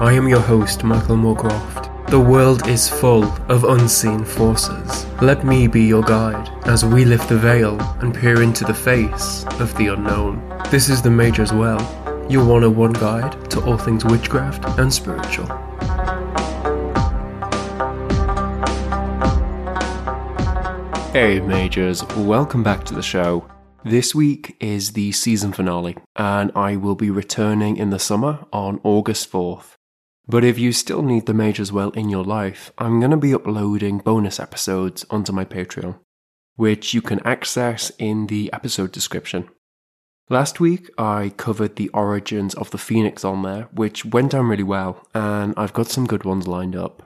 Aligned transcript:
I 0.00 0.14
am 0.14 0.28
your 0.28 0.40
host, 0.40 0.82
Michael 0.82 1.18
Moorcroft. 1.18 2.08
The 2.08 2.18
world 2.18 2.66
is 2.66 2.88
full 2.88 3.24
of 3.50 3.64
unseen 3.64 4.24
forces. 4.24 5.04
Let 5.20 5.44
me 5.44 5.66
be 5.66 5.82
your 5.82 6.02
guide 6.02 6.48
as 6.66 6.86
we 6.86 7.04
lift 7.04 7.28
the 7.28 7.36
veil 7.36 7.78
and 8.00 8.14
peer 8.14 8.40
into 8.40 8.64
the 8.64 8.72
face 8.72 9.44
of 9.60 9.76
the 9.76 9.88
unknown. 9.88 10.40
This 10.70 10.88
is 10.88 11.02
the 11.02 11.10
Mage's 11.10 11.52
Well, 11.52 11.78
your 12.30 12.46
one 12.46 12.64
on 12.64 12.76
one 12.76 12.94
guide 12.94 13.50
to 13.50 13.62
all 13.66 13.76
things 13.76 14.02
witchcraft 14.06 14.64
and 14.78 14.90
spiritual. 14.90 15.44
Hey, 21.12 21.40
Mages, 21.40 22.02
welcome 22.16 22.62
back 22.62 22.84
to 22.84 22.94
the 22.94 23.02
show. 23.02 23.46
This 23.84 24.14
week 24.14 24.56
is 24.60 24.92
the 24.92 25.12
season 25.12 25.52
finale, 25.52 25.98
and 26.16 26.50
I 26.54 26.76
will 26.76 26.94
be 26.94 27.10
returning 27.10 27.76
in 27.76 27.90
the 27.90 27.98
summer 27.98 28.46
on 28.50 28.80
August 28.82 29.30
4th. 29.30 29.76
But 30.30 30.44
if 30.44 30.60
you 30.60 30.70
still 30.70 31.02
need 31.02 31.26
the 31.26 31.34
Mage's 31.34 31.72
Well 31.72 31.90
in 31.90 32.08
your 32.08 32.22
life, 32.22 32.70
I'm 32.78 33.00
going 33.00 33.10
to 33.10 33.16
be 33.16 33.34
uploading 33.34 33.98
bonus 33.98 34.38
episodes 34.38 35.04
onto 35.10 35.32
my 35.32 35.44
Patreon, 35.44 35.98
which 36.54 36.94
you 36.94 37.02
can 37.02 37.18
access 37.26 37.90
in 37.98 38.28
the 38.28 38.48
episode 38.52 38.92
description. 38.92 39.48
Last 40.28 40.60
week, 40.60 40.88
I 40.96 41.32
covered 41.36 41.74
the 41.74 41.88
origins 41.88 42.54
of 42.54 42.70
the 42.70 42.78
Phoenix 42.78 43.24
on 43.24 43.42
there, 43.42 43.62
which 43.72 44.04
went 44.04 44.30
down 44.30 44.46
really 44.46 44.62
well, 44.62 45.04
and 45.14 45.52
I've 45.56 45.72
got 45.72 45.88
some 45.88 46.06
good 46.06 46.22
ones 46.22 46.46
lined 46.46 46.76
up. 46.76 47.02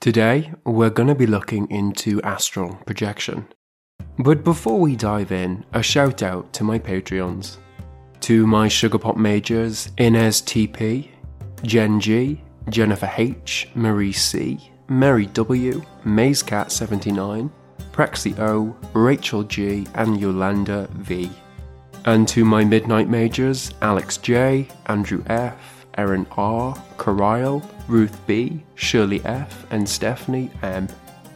Today, 0.00 0.52
we're 0.66 0.90
going 0.90 1.10
to 1.10 1.14
be 1.14 1.28
looking 1.28 1.70
into 1.70 2.20
astral 2.22 2.74
projection. 2.84 3.46
But 4.18 4.42
before 4.42 4.80
we 4.80 4.96
dive 4.96 5.30
in, 5.30 5.64
a 5.72 5.84
shout 5.84 6.20
out 6.20 6.52
to 6.54 6.64
my 6.64 6.80
Patreons. 6.80 7.58
To 8.22 8.44
my 8.44 8.66
Sugar 8.66 8.98
Pot 8.98 9.16
Mages, 9.16 9.92
Inez 9.98 10.42
TP, 10.42 11.13
Jen 11.64 11.98
G, 11.98 12.40
Jennifer 12.68 13.10
H, 13.16 13.68
Marie 13.74 14.12
C, 14.12 14.58
Mary 14.88 15.26
W, 15.26 15.82
MazeCat79, 16.04 17.50
Praxi 17.90 18.38
O, 18.38 18.76
Rachel 18.92 19.42
G, 19.44 19.86
and 19.94 20.20
Yolanda 20.20 20.88
V. 20.92 21.30
And 22.04 22.28
to 22.28 22.44
my 22.44 22.64
Midnight 22.64 23.08
Mages, 23.08 23.72
Alex 23.80 24.18
J, 24.18 24.68
Andrew 24.86 25.24
F, 25.26 25.86
Erin 25.96 26.26
R, 26.32 26.76
Caryle, 26.98 27.62
Ruth 27.88 28.18
B, 28.26 28.62
Shirley 28.74 29.24
F, 29.24 29.66
and 29.70 29.88
Stephanie 29.88 30.50
M. 30.62 30.86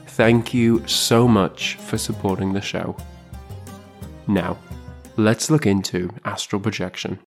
Thank 0.08 0.52
you 0.52 0.86
so 0.86 1.26
much 1.26 1.76
for 1.76 1.96
supporting 1.96 2.52
the 2.52 2.60
show. 2.60 2.96
Now, 4.26 4.58
let's 5.16 5.50
look 5.50 5.64
into 5.64 6.10
astral 6.24 6.60
projection. 6.60 7.18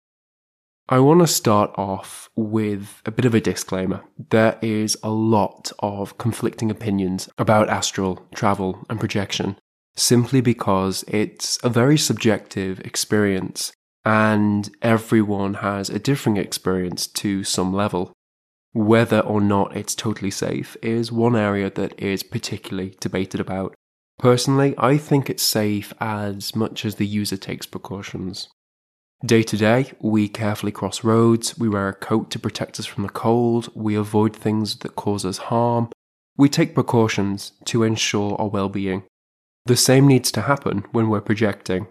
I 0.89 0.99
want 0.99 1.21
to 1.21 1.27
start 1.27 1.71
off 1.77 2.29
with 2.35 3.01
a 3.05 3.11
bit 3.11 3.25
of 3.25 3.33
a 3.33 3.39
disclaimer. 3.39 4.03
There 4.29 4.59
is 4.61 4.97
a 5.03 5.09
lot 5.09 5.71
of 5.79 6.17
conflicting 6.17 6.69
opinions 6.69 7.29
about 7.37 7.69
astral 7.69 8.27
travel 8.35 8.85
and 8.89 8.99
projection, 8.99 9.57
simply 9.95 10.41
because 10.41 11.05
it's 11.07 11.57
a 11.63 11.69
very 11.69 11.97
subjective 11.97 12.79
experience 12.81 13.71
and 14.03 14.69
everyone 14.81 15.55
has 15.55 15.89
a 15.89 15.99
differing 15.99 16.37
experience 16.37 17.07
to 17.07 17.43
some 17.43 17.73
level. 17.73 18.11
Whether 18.73 19.19
or 19.19 19.41
not 19.41 19.75
it's 19.75 19.95
totally 19.95 20.31
safe 20.31 20.75
is 20.81 21.11
one 21.11 21.35
area 21.35 21.69
that 21.69 21.99
is 21.99 22.23
particularly 22.23 22.95
debated 22.99 23.39
about. 23.39 23.75
Personally, 24.17 24.73
I 24.77 24.97
think 24.97 25.29
it's 25.29 25.43
safe 25.43 25.93
as 25.99 26.55
much 26.55 26.85
as 26.85 26.95
the 26.95 27.07
user 27.07 27.37
takes 27.37 27.65
precautions. 27.65 28.49
Day 29.23 29.43
to 29.43 29.55
day, 29.55 29.91
we 29.99 30.27
carefully 30.27 30.71
cross 30.71 31.03
roads, 31.03 31.55
we 31.55 31.69
wear 31.69 31.87
a 31.87 31.93
coat 31.93 32.31
to 32.31 32.39
protect 32.39 32.79
us 32.79 32.87
from 32.87 33.03
the 33.03 33.09
cold, 33.09 33.69
we 33.75 33.93
avoid 33.93 34.35
things 34.35 34.77
that 34.77 34.95
cause 34.95 35.25
us 35.25 35.37
harm, 35.37 35.89
we 36.37 36.49
take 36.49 36.73
precautions 36.73 37.51
to 37.65 37.83
ensure 37.83 38.35
our 38.39 38.47
well 38.47 38.67
being. 38.67 39.03
The 39.65 39.77
same 39.77 40.07
needs 40.07 40.31
to 40.31 40.41
happen 40.41 40.85
when 40.91 41.07
we're 41.07 41.21
projecting. 41.21 41.85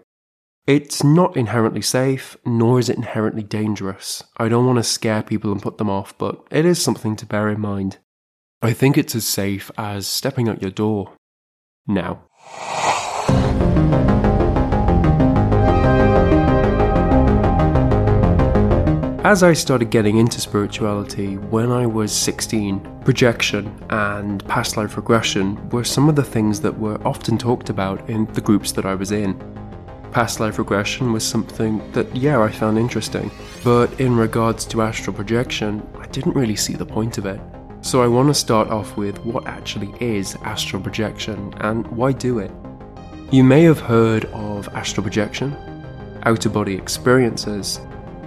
It's 0.67 1.05
not 1.05 1.37
inherently 1.37 1.81
safe, 1.81 2.35
nor 2.45 2.79
is 2.79 2.89
it 2.89 2.97
inherently 2.97 3.43
dangerous. 3.43 4.23
I 4.35 4.49
don't 4.49 4.65
want 4.65 4.79
to 4.79 4.83
scare 4.83 5.23
people 5.23 5.53
and 5.53 5.61
put 5.61 5.77
them 5.77 5.89
off, 5.89 6.17
but 6.17 6.43
it 6.51 6.65
is 6.65 6.81
something 6.81 7.15
to 7.15 7.25
bear 7.25 7.47
in 7.47 7.61
mind. 7.61 7.97
I 8.61 8.73
think 8.73 8.97
it's 8.97 9.15
as 9.15 9.25
safe 9.25 9.71
as 9.77 10.05
stepping 10.05 10.49
out 10.49 10.61
your 10.61 10.69
door. 10.69 11.13
Now. 11.87 12.25
As 19.31 19.43
I 19.43 19.53
started 19.53 19.91
getting 19.91 20.17
into 20.17 20.41
spirituality 20.41 21.37
when 21.37 21.71
I 21.71 21.85
was 21.85 22.11
16, 22.11 22.81
projection 23.05 23.73
and 23.89 24.45
past 24.45 24.75
life 24.75 24.97
regression 24.97 25.69
were 25.69 25.85
some 25.85 26.09
of 26.09 26.17
the 26.17 26.23
things 26.23 26.59
that 26.59 26.77
were 26.77 26.99
often 27.07 27.37
talked 27.37 27.69
about 27.69 28.09
in 28.09 28.25
the 28.33 28.41
groups 28.41 28.73
that 28.73 28.85
I 28.85 28.93
was 28.93 29.13
in 29.13 29.39
past 30.11 30.41
life 30.41 30.59
regression 30.59 31.13
was 31.13 31.25
something 31.25 31.79
that, 31.93 32.13
yeah, 32.13 32.41
I 32.41 32.51
found 32.51 32.77
interesting. 32.77 33.31
But 33.63 34.01
in 34.01 34.17
regards 34.17 34.65
to 34.65 34.81
astral 34.81 35.15
projection, 35.15 35.81
I 35.97 36.07
didn't 36.07 36.35
really 36.35 36.57
see 36.57 36.73
the 36.73 36.85
point 36.85 37.17
of 37.17 37.25
it. 37.25 37.39
So 37.79 38.03
I 38.03 38.07
want 38.07 38.27
to 38.27 38.33
start 38.33 38.67
off 38.67 38.97
with 38.97 39.17
what 39.23 39.47
actually 39.47 39.93
is 40.01 40.35
astral 40.43 40.81
projection 40.81 41.53
and 41.59 41.87
why 41.87 42.11
do 42.11 42.39
it. 42.39 42.51
You 43.31 43.45
may 43.45 43.63
have 43.63 43.79
heard 43.79 44.25
of 44.25 44.67
astral 44.75 45.05
projection, 45.05 45.55
outer 46.23 46.49
body 46.49 46.75
experiences, 46.75 47.79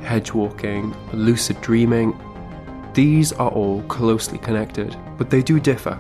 hedge 0.04 0.32
walking, 0.32 0.94
lucid 1.12 1.60
dreaming. 1.60 2.18
These 2.92 3.32
are 3.32 3.50
all 3.50 3.82
closely 3.84 4.38
connected, 4.38 4.96
but 5.18 5.30
they 5.30 5.42
do 5.42 5.58
differ. 5.58 5.98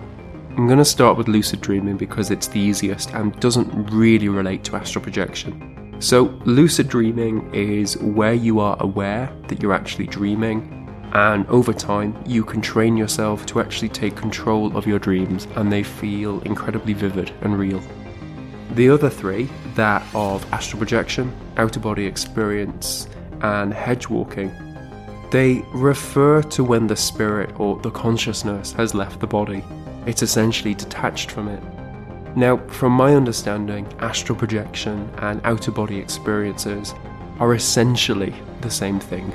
I'm 0.50 0.66
going 0.66 0.78
to 0.78 0.84
start 0.84 1.16
with 1.16 1.26
lucid 1.26 1.60
dreaming 1.60 1.96
because 1.96 2.30
it's 2.30 2.46
the 2.46 2.60
easiest 2.60 3.12
and 3.14 3.38
doesn't 3.40 3.90
really 3.90 4.28
relate 4.28 4.62
to 4.64 4.76
astral 4.76 5.02
projection. 5.02 5.96
So, 5.98 6.38
lucid 6.44 6.88
dreaming 6.88 7.52
is 7.54 7.96
where 7.98 8.34
you 8.34 8.60
are 8.60 8.76
aware 8.80 9.32
that 9.48 9.62
you're 9.62 9.72
actually 9.72 10.06
dreaming, 10.06 10.70
and 11.14 11.46
over 11.46 11.72
time, 11.72 12.16
you 12.26 12.44
can 12.44 12.60
train 12.60 12.96
yourself 12.96 13.46
to 13.46 13.60
actually 13.60 13.88
take 13.88 14.16
control 14.16 14.76
of 14.76 14.86
your 14.86 14.98
dreams 14.98 15.46
and 15.54 15.72
they 15.72 15.82
feel 15.82 16.40
incredibly 16.42 16.92
vivid 16.92 17.32
and 17.40 17.58
real. 17.58 17.82
The 18.72 18.90
other 18.90 19.08
three, 19.08 19.48
that 19.76 20.04
of 20.14 20.44
astral 20.52 20.80
projection, 20.80 21.32
outer 21.56 21.78
body 21.78 22.04
experience, 22.06 23.08
and 23.44 23.74
hedge 23.74 24.08
walking, 24.08 24.50
they 25.30 25.62
refer 25.74 26.42
to 26.42 26.64
when 26.64 26.86
the 26.86 26.96
spirit 26.96 27.60
or 27.60 27.78
the 27.80 27.90
consciousness 27.90 28.72
has 28.72 28.94
left 28.94 29.20
the 29.20 29.26
body. 29.26 29.62
It's 30.06 30.22
essentially 30.22 30.74
detached 30.74 31.30
from 31.30 31.48
it. 31.48 31.62
Now, 32.36 32.56
from 32.68 32.92
my 32.92 33.14
understanding, 33.14 33.86
astral 33.98 34.38
projection 34.38 35.10
and 35.18 35.42
outer 35.44 35.70
body 35.70 35.98
experiences 35.98 36.94
are 37.38 37.54
essentially 37.54 38.34
the 38.62 38.70
same 38.70 38.98
thing. 38.98 39.30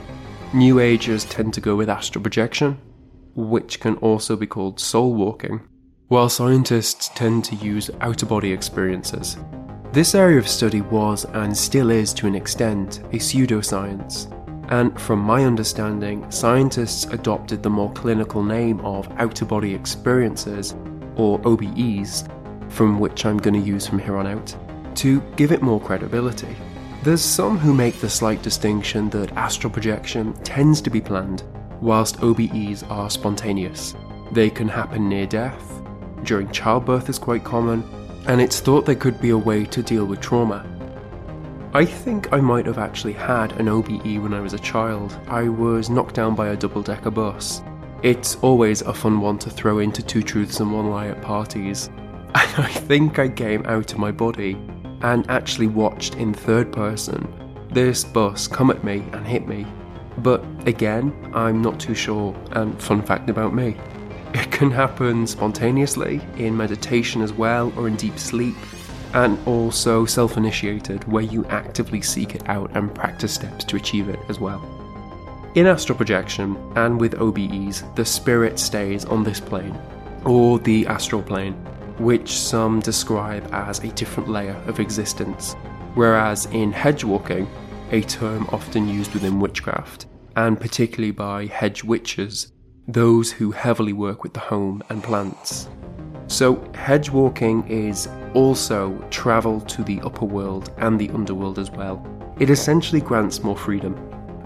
New 0.53 0.79
Agers 0.79 1.25
tend 1.25 1.53
to 1.53 1.61
go 1.61 1.75
with 1.75 1.89
astral 1.89 2.23
projection, 2.23 2.79
which 3.35 3.79
can 3.79 3.95
also 3.97 4.35
be 4.35 4.47
called 4.47 4.79
soul 4.79 5.13
walking, 5.13 5.61
while 6.07 6.29
scientists 6.29 7.11
tend 7.13 7.45
to 7.45 7.55
use 7.55 7.91
outer 8.01 8.25
body 8.25 8.51
experiences. 8.51 9.37
This 9.91 10.13
area 10.13 10.37
of 10.37 10.47
study 10.47 10.81
was, 10.81 11.25
and 11.25 11.57
still 11.57 11.89
is 11.89 12.13
to 12.13 12.27
an 12.27 12.35
extent, 12.35 12.99
a 13.11 13.17
pseudoscience, 13.17 14.31
and 14.71 14.99
from 15.01 15.17
my 15.17 15.45
understanding, 15.45 16.29
scientists 16.29 17.05
adopted 17.05 17.63
the 17.63 17.71
more 17.71 17.91
clinical 17.93 18.43
name 18.43 18.79
of 18.81 19.11
outer 19.17 19.45
body 19.45 19.73
experiences, 19.73 20.75
or 21.15 21.39
OBEs, 21.39 22.29
from 22.71 22.99
which 22.99 23.25
I'm 23.25 23.37
going 23.37 23.59
to 23.59 23.67
use 23.67 23.87
from 23.87 23.97
here 23.97 24.17
on 24.17 24.27
out, 24.27 24.55
to 24.97 25.21
give 25.35 25.51
it 25.51 25.63
more 25.63 25.81
credibility. 25.81 26.55
There's 27.01 27.23
some 27.23 27.57
who 27.57 27.73
make 27.73 27.99
the 27.99 28.11
slight 28.11 28.43
distinction 28.43 29.09
that 29.09 29.31
astral 29.31 29.73
projection 29.73 30.33
tends 30.43 30.81
to 30.81 30.91
be 30.91 31.01
planned, 31.01 31.41
whilst 31.81 32.21
OBEs 32.21 32.83
are 32.91 33.09
spontaneous. 33.09 33.95
They 34.33 34.51
can 34.51 34.67
happen 34.67 35.09
near 35.09 35.25
death, 35.25 35.81
during 36.23 36.51
childbirth 36.51 37.09
is 37.09 37.17
quite 37.17 37.43
common, 37.43 37.83
and 38.27 38.41
it's 38.41 38.59
thought 38.59 38.85
there 38.85 38.95
could 38.95 39.19
be 39.21 39.29
a 39.29 39.37
way 39.37 39.65
to 39.65 39.83
deal 39.83 40.05
with 40.05 40.19
trauma. 40.19 40.65
I 41.73 41.85
think 41.85 42.33
I 42.33 42.41
might 42.41 42.65
have 42.65 42.79
actually 42.79 43.13
had 43.13 43.51
an 43.59 43.67
OBE 43.67 44.19
when 44.19 44.33
I 44.33 44.39
was 44.39 44.53
a 44.53 44.59
child. 44.59 45.17
I 45.27 45.49
was 45.49 45.89
knocked 45.89 46.15
down 46.15 46.35
by 46.35 46.49
a 46.49 46.57
double 46.57 46.81
decker 46.81 47.11
bus. 47.11 47.61
It's 48.01 48.37
always 48.37 48.81
a 48.81 48.93
fun 48.93 49.21
one 49.21 49.37
to 49.39 49.49
throw 49.49 49.79
into 49.79 50.01
two 50.01 50.23
truths 50.23 50.59
and 50.59 50.73
one 50.73 50.89
lie 50.89 51.07
at 51.07 51.21
parties. 51.21 51.89
And 52.35 52.65
I 52.65 52.71
think 52.71 53.17
I 53.17 53.27
came 53.27 53.65
out 53.65 53.91
of 53.91 53.97
my 53.97 54.11
body 54.11 54.53
and 55.01 55.29
actually 55.29 55.67
watched 55.67 56.15
in 56.15 56.33
third 56.33 56.71
person 56.71 57.27
this 57.71 58.03
bus 58.03 58.47
come 58.47 58.71
at 58.71 58.83
me 58.83 59.05
and 59.13 59.25
hit 59.25 59.47
me. 59.47 59.65
But 60.19 60.43
again, 60.67 61.31
I'm 61.33 61.61
not 61.61 61.79
too 61.79 61.93
sure, 61.93 62.35
and 62.51 62.81
fun 62.81 63.01
fact 63.01 63.29
about 63.29 63.53
me. 63.53 63.77
It 64.33 64.51
can 64.51 64.71
happen 64.71 65.25
spontaneously, 65.25 66.21
in 66.37 66.55
meditation 66.55 67.21
as 67.21 67.33
well, 67.33 67.73
or 67.75 67.87
in 67.87 67.95
deep 67.95 68.19
sleep, 68.19 68.55
and 69.13 69.39
also 69.47 70.05
self 70.05 70.37
initiated, 70.37 71.03
where 71.11 71.23
you 71.23 71.45
actively 71.45 72.01
seek 72.01 72.35
it 72.35 72.47
out 72.47 72.69
and 72.75 72.93
practice 72.93 73.33
steps 73.33 73.63
to 73.65 73.75
achieve 73.75 74.07
it 74.09 74.19
as 74.29 74.39
well. 74.39 74.63
In 75.55 75.65
astral 75.65 75.97
projection 75.97 76.55
and 76.75 77.01
with 77.01 77.15
OBEs, 77.15 77.83
the 77.95 78.05
spirit 78.05 78.59
stays 78.59 79.03
on 79.05 79.23
this 79.23 79.39
plane, 79.39 79.77
or 80.25 80.59
the 80.59 80.85
astral 80.85 81.23
plane, 81.23 81.53
which 81.97 82.37
some 82.37 82.79
describe 82.81 83.47
as 83.51 83.79
a 83.79 83.91
different 83.93 84.29
layer 84.29 84.55
of 84.67 84.79
existence, 84.79 85.53
whereas 85.95 86.45
in 86.47 86.71
hedge 86.71 87.03
walking, 87.03 87.47
a 87.91 88.01
term 88.01 88.47
often 88.51 88.87
used 88.87 89.13
within 89.13 89.39
witchcraft, 89.39 90.05
and 90.35 90.59
particularly 90.59 91.11
by 91.11 91.47
hedge 91.47 91.83
witches, 91.83 92.51
those 92.93 93.31
who 93.31 93.51
heavily 93.51 93.93
work 93.93 94.23
with 94.23 94.33
the 94.33 94.39
home 94.39 94.81
and 94.89 95.03
plants. 95.03 95.69
So, 96.27 96.63
hedge 96.73 97.09
walking 97.09 97.67
is 97.67 98.09
also 98.33 98.97
travel 99.09 99.61
to 99.61 99.83
the 99.83 100.01
upper 100.01 100.25
world 100.25 100.71
and 100.77 100.99
the 100.99 101.09
underworld 101.09 101.59
as 101.59 101.69
well. 101.71 102.05
It 102.39 102.49
essentially 102.49 103.01
grants 103.01 103.43
more 103.43 103.57
freedom. 103.57 103.95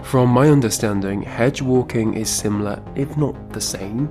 From 0.02 0.28
my 0.28 0.48
understanding, 0.48 1.22
hedge 1.22 1.62
walking 1.62 2.14
is 2.14 2.28
similar, 2.28 2.82
if 2.94 3.16
not 3.16 3.52
the 3.52 3.60
same, 3.60 4.08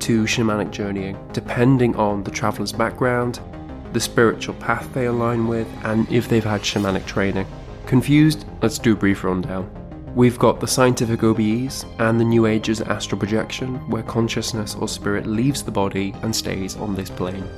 to 0.00 0.24
shamanic 0.24 0.70
journeying, 0.70 1.18
depending 1.32 1.94
on 1.96 2.24
the 2.24 2.30
traveller's 2.30 2.72
background, 2.72 3.40
the 3.92 4.00
spiritual 4.00 4.54
path 4.54 4.92
they 4.94 5.06
align 5.06 5.46
with, 5.46 5.68
and 5.84 6.10
if 6.10 6.28
they've 6.28 6.44
had 6.44 6.62
shamanic 6.62 7.04
training. 7.06 7.46
Confused? 7.86 8.46
Let's 8.62 8.78
do 8.78 8.94
a 8.94 8.96
brief 8.96 9.24
rundown. 9.24 9.70
We've 10.14 10.38
got 10.38 10.60
the 10.60 10.68
scientific 10.68 11.20
OBEs 11.20 11.84
and 11.98 12.20
the 12.20 12.24
New 12.24 12.46
Age's 12.46 12.80
astral 12.80 13.18
projection, 13.18 13.76
where 13.90 14.04
consciousness 14.04 14.76
or 14.76 14.86
spirit 14.86 15.26
leaves 15.26 15.62
the 15.62 15.72
body 15.72 16.14
and 16.22 16.34
stays 16.34 16.76
on 16.76 16.94
this 16.94 17.10
plane. 17.10 17.48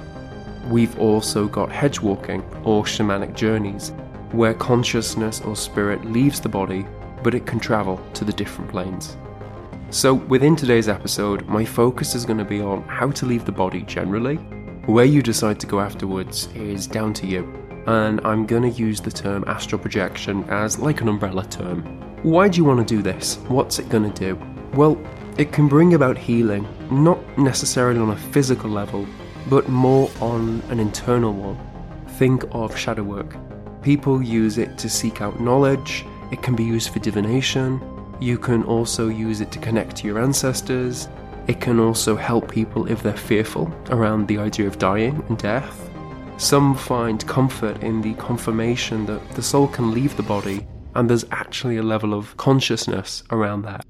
We've 0.70 0.98
also 0.98 1.48
got 1.48 1.70
hedge 1.70 2.00
walking 2.00 2.42
or 2.64 2.84
shamanic 2.84 3.34
journeys, 3.34 3.90
where 4.32 4.54
consciousness 4.54 5.42
or 5.42 5.54
spirit 5.54 6.04
leaves 6.06 6.40
the 6.40 6.48
body 6.48 6.86
but 7.22 7.34
it 7.34 7.44
can 7.44 7.58
travel 7.58 8.00
to 8.14 8.24
the 8.24 8.32
different 8.32 8.70
planes. 8.70 9.16
So, 9.90 10.14
within 10.14 10.56
today's 10.56 10.88
episode, 10.88 11.46
my 11.46 11.64
focus 11.64 12.14
is 12.14 12.24
going 12.24 12.38
to 12.38 12.44
be 12.44 12.60
on 12.60 12.82
how 12.84 13.10
to 13.10 13.26
leave 13.26 13.44
the 13.44 13.52
body 13.52 13.82
generally. 13.82 14.36
Where 14.86 15.04
you 15.04 15.22
decide 15.22 15.58
to 15.60 15.66
go 15.66 15.80
afterwards 15.80 16.48
is 16.54 16.86
down 16.86 17.12
to 17.14 17.26
you, 17.26 17.52
and 17.86 18.20
I'm 18.24 18.46
going 18.46 18.62
to 18.62 18.70
use 18.70 19.00
the 19.00 19.10
term 19.10 19.44
astral 19.46 19.80
projection 19.80 20.44
as 20.44 20.78
like 20.78 21.00
an 21.00 21.08
umbrella 21.08 21.44
term. 21.46 21.82
Why 22.26 22.48
do 22.48 22.56
you 22.56 22.64
want 22.64 22.80
to 22.80 22.96
do 22.96 23.02
this? 23.02 23.36
What's 23.46 23.78
it 23.78 23.88
going 23.88 24.12
to 24.12 24.18
do? 24.18 24.36
Well, 24.74 24.98
it 25.38 25.52
can 25.52 25.68
bring 25.68 25.94
about 25.94 26.18
healing, 26.18 26.66
not 26.90 27.20
necessarily 27.38 28.00
on 28.00 28.10
a 28.10 28.16
physical 28.16 28.68
level, 28.68 29.06
but 29.48 29.68
more 29.68 30.10
on 30.20 30.60
an 30.68 30.80
internal 30.80 31.32
one. 31.32 31.56
Think 32.18 32.42
of 32.50 32.76
shadow 32.76 33.04
work. 33.04 33.36
People 33.80 34.20
use 34.20 34.58
it 34.58 34.76
to 34.78 34.88
seek 34.88 35.20
out 35.20 35.38
knowledge, 35.38 36.04
it 36.32 36.42
can 36.42 36.56
be 36.56 36.64
used 36.64 36.88
for 36.88 36.98
divination, 36.98 37.80
you 38.18 38.38
can 38.38 38.64
also 38.64 39.06
use 39.06 39.40
it 39.40 39.52
to 39.52 39.60
connect 39.60 39.94
to 39.98 40.08
your 40.08 40.18
ancestors. 40.18 41.08
It 41.46 41.60
can 41.60 41.78
also 41.78 42.16
help 42.16 42.50
people 42.50 42.90
if 42.90 43.04
they're 43.04 43.16
fearful 43.16 43.72
around 43.90 44.26
the 44.26 44.38
idea 44.38 44.66
of 44.66 44.78
dying 44.78 45.22
and 45.28 45.38
death. 45.38 45.88
Some 46.38 46.74
find 46.74 47.24
comfort 47.28 47.84
in 47.84 48.02
the 48.02 48.14
confirmation 48.14 49.06
that 49.06 49.30
the 49.36 49.42
soul 49.42 49.68
can 49.68 49.92
leave 49.92 50.16
the 50.16 50.24
body 50.24 50.66
and 50.96 51.10
there's 51.10 51.26
actually 51.30 51.76
a 51.76 51.82
level 51.82 52.14
of 52.14 52.36
consciousness 52.38 53.22
around 53.30 53.62
that. 53.62 53.84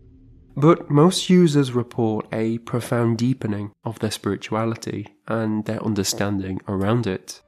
But 0.56 0.90
most 0.90 1.30
users 1.30 1.72
report 1.72 2.26
a 2.32 2.58
profound 2.58 3.18
deepening 3.18 3.72
of 3.84 3.98
their 4.00 4.10
spirituality 4.10 5.06
and 5.28 5.64
their 5.66 5.82
understanding 5.84 6.60
around 6.66 7.06
it. 7.06 7.42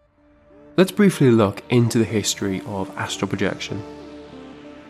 Let's 0.76 0.92
briefly 0.92 1.32
look 1.32 1.64
into 1.70 1.98
the 1.98 2.04
history 2.04 2.62
of 2.66 2.96
astral 2.96 3.28
projection. 3.28 3.82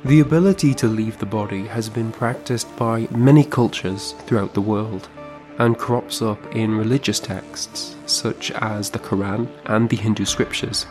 The 0.04 0.20
ability 0.20 0.74
to 0.74 0.86
leave 0.86 1.18
the 1.18 1.26
body 1.26 1.66
has 1.66 1.88
been 1.88 2.12
practiced 2.12 2.68
by 2.76 3.08
many 3.10 3.44
cultures 3.44 4.12
throughout 4.26 4.52
the 4.52 4.60
world 4.60 5.08
and 5.58 5.78
crops 5.78 6.20
up 6.20 6.54
in 6.54 6.76
religious 6.76 7.18
texts 7.18 7.96
such 8.06 8.50
as 8.50 8.90
the 8.90 8.98
Quran 8.98 9.48
and 9.64 9.88
the 9.88 9.96
Hindu 9.96 10.24
scriptures. 10.24 10.86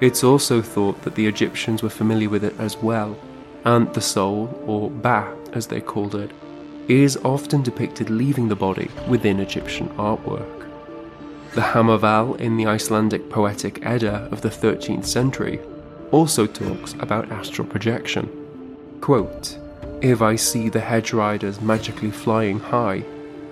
It's 0.00 0.22
also 0.22 0.60
thought 0.60 1.02
that 1.02 1.14
the 1.14 1.26
Egyptians 1.26 1.82
were 1.82 1.88
familiar 1.88 2.28
with 2.28 2.44
it 2.44 2.54
as 2.58 2.76
well, 2.76 3.16
and 3.64 3.92
the 3.94 4.00
soul, 4.00 4.62
or 4.66 4.90
Ba 4.90 5.34
as 5.52 5.66
they 5.66 5.80
called 5.80 6.14
it, 6.14 6.30
is 6.88 7.16
often 7.24 7.62
depicted 7.62 8.10
leaving 8.10 8.48
the 8.48 8.56
body 8.56 8.90
within 9.08 9.40
Egyptian 9.40 9.88
artwork. 9.96 10.68
The 11.54 11.62
Havamal 11.62 12.38
in 12.38 12.56
the 12.56 12.66
Icelandic 12.66 13.30
poetic 13.30 13.84
Edda 13.84 14.28
of 14.30 14.42
the 14.42 14.50
13th 14.50 15.06
century 15.06 15.60
also 16.12 16.46
talks 16.46 16.92
about 16.94 17.32
astral 17.32 17.66
projection. 17.66 18.28
Quote, 19.00 19.58
if 20.02 20.20
I 20.20 20.36
see 20.36 20.68
the 20.68 20.80
hedge 20.80 21.14
riders 21.14 21.60
magically 21.60 22.10
flying 22.10 22.60
high, 22.60 23.02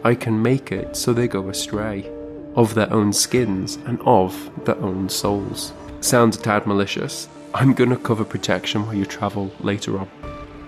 I 0.04 0.14
can 0.14 0.42
make 0.42 0.70
it 0.70 0.94
so 0.94 1.14
they 1.14 1.26
go 1.26 1.48
astray, 1.48 2.10
of 2.54 2.74
their 2.74 2.92
own 2.92 3.14
skins 3.14 3.78
and 3.86 3.98
of 4.02 4.50
their 4.66 4.76
own 4.76 5.08
souls. 5.08 5.72
Sounds 6.04 6.36
a 6.36 6.40
tad 6.42 6.66
malicious. 6.66 7.28
I'm 7.54 7.72
gonna 7.72 7.96
cover 7.96 8.26
protection 8.26 8.84
while 8.84 8.94
you 8.94 9.06
travel 9.06 9.50
later 9.60 9.98
on. 9.98 10.06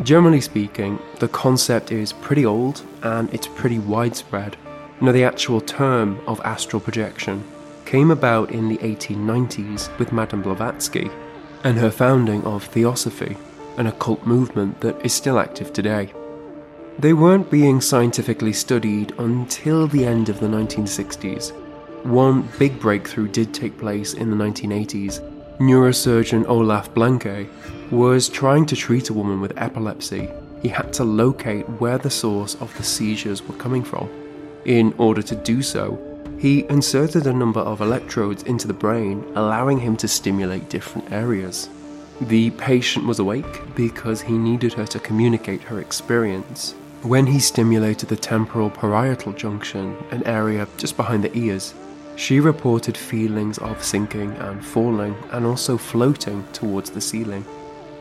Generally 0.02 0.40
speaking, 0.40 0.98
the 1.18 1.28
concept 1.28 1.92
is 1.92 2.10
pretty 2.10 2.46
old 2.46 2.80
and 3.02 3.28
it's 3.34 3.46
pretty 3.46 3.78
widespread. 3.78 4.56
Now, 4.98 5.12
the 5.12 5.24
actual 5.24 5.60
term 5.60 6.18
of 6.26 6.40
astral 6.42 6.80
projection 6.80 7.44
came 7.84 8.10
about 8.10 8.50
in 8.50 8.70
the 8.70 8.78
1890s 8.78 9.90
with 9.98 10.10
Madame 10.10 10.40
Blavatsky 10.40 11.10
and 11.64 11.76
her 11.76 11.90
founding 11.90 12.42
of 12.44 12.64
Theosophy, 12.64 13.36
an 13.76 13.88
occult 13.88 14.24
movement 14.26 14.80
that 14.80 15.04
is 15.04 15.12
still 15.12 15.38
active 15.38 15.70
today. 15.70 16.14
They 16.98 17.12
weren't 17.12 17.50
being 17.50 17.82
scientifically 17.82 18.54
studied 18.54 19.12
until 19.18 19.86
the 19.86 20.06
end 20.06 20.30
of 20.30 20.40
the 20.40 20.48
1960s. 20.48 21.52
One 22.06 22.48
big 22.58 22.78
breakthrough 22.78 23.28
did 23.28 23.52
take 23.52 23.78
place 23.78 24.14
in 24.14 24.30
the 24.30 24.36
1980s. 24.36 25.20
Neurosurgeon 25.58 26.46
Olaf 26.46 26.94
Blanke 26.94 27.48
was 27.90 28.28
trying 28.28 28.64
to 28.66 28.76
treat 28.76 29.10
a 29.10 29.12
woman 29.12 29.40
with 29.40 29.52
epilepsy. 29.56 30.28
He 30.62 30.68
had 30.68 30.92
to 30.94 31.04
locate 31.04 31.68
where 31.80 31.98
the 31.98 32.10
source 32.10 32.54
of 32.56 32.76
the 32.76 32.84
seizures 32.84 33.42
were 33.42 33.56
coming 33.56 33.82
from. 33.82 34.08
In 34.64 34.94
order 34.98 35.22
to 35.22 35.34
do 35.34 35.62
so, 35.62 35.98
He 36.38 36.66
inserted 36.68 37.26
a 37.26 37.32
number 37.32 37.60
of 37.60 37.80
electrodes 37.80 38.42
into 38.42 38.66
the 38.68 38.74
brain, 38.74 39.24
allowing 39.34 39.80
him 39.80 39.96
to 39.96 40.08
stimulate 40.08 40.68
different 40.68 41.10
areas. 41.10 41.70
The 42.20 42.50
patient 42.50 43.06
was 43.06 43.18
awake 43.18 43.74
because 43.74 44.20
he 44.20 44.36
needed 44.36 44.74
her 44.74 44.86
to 44.86 44.98
communicate 44.98 45.62
her 45.62 45.80
experience. 45.80 46.72
When 47.02 47.26
he 47.26 47.38
stimulated 47.38 48.10
the 48.10 48.16
temporal 48.16 48.68
parietal 48.68 49.32
junction, 49.32 49.96
an 50.10 50.26
area 50.26 50.68
just 50.76 50.96
behind 50.96 51.24
the 51.24 51.36
ears, 51.36 51.72
she 52.16 52.40
reported 52.40 52.96
feelings 52.96 53.58
of 53.58 53.84
sinking 53.84 54.32
and 54.32 54.64
falling 54.64 55.14
and 55.30 55.44
also 55.44 55.76
floating 55.76 56.46
towards 56.52 56.90
the 56.90 57.00
ceiling. 57.00 57.44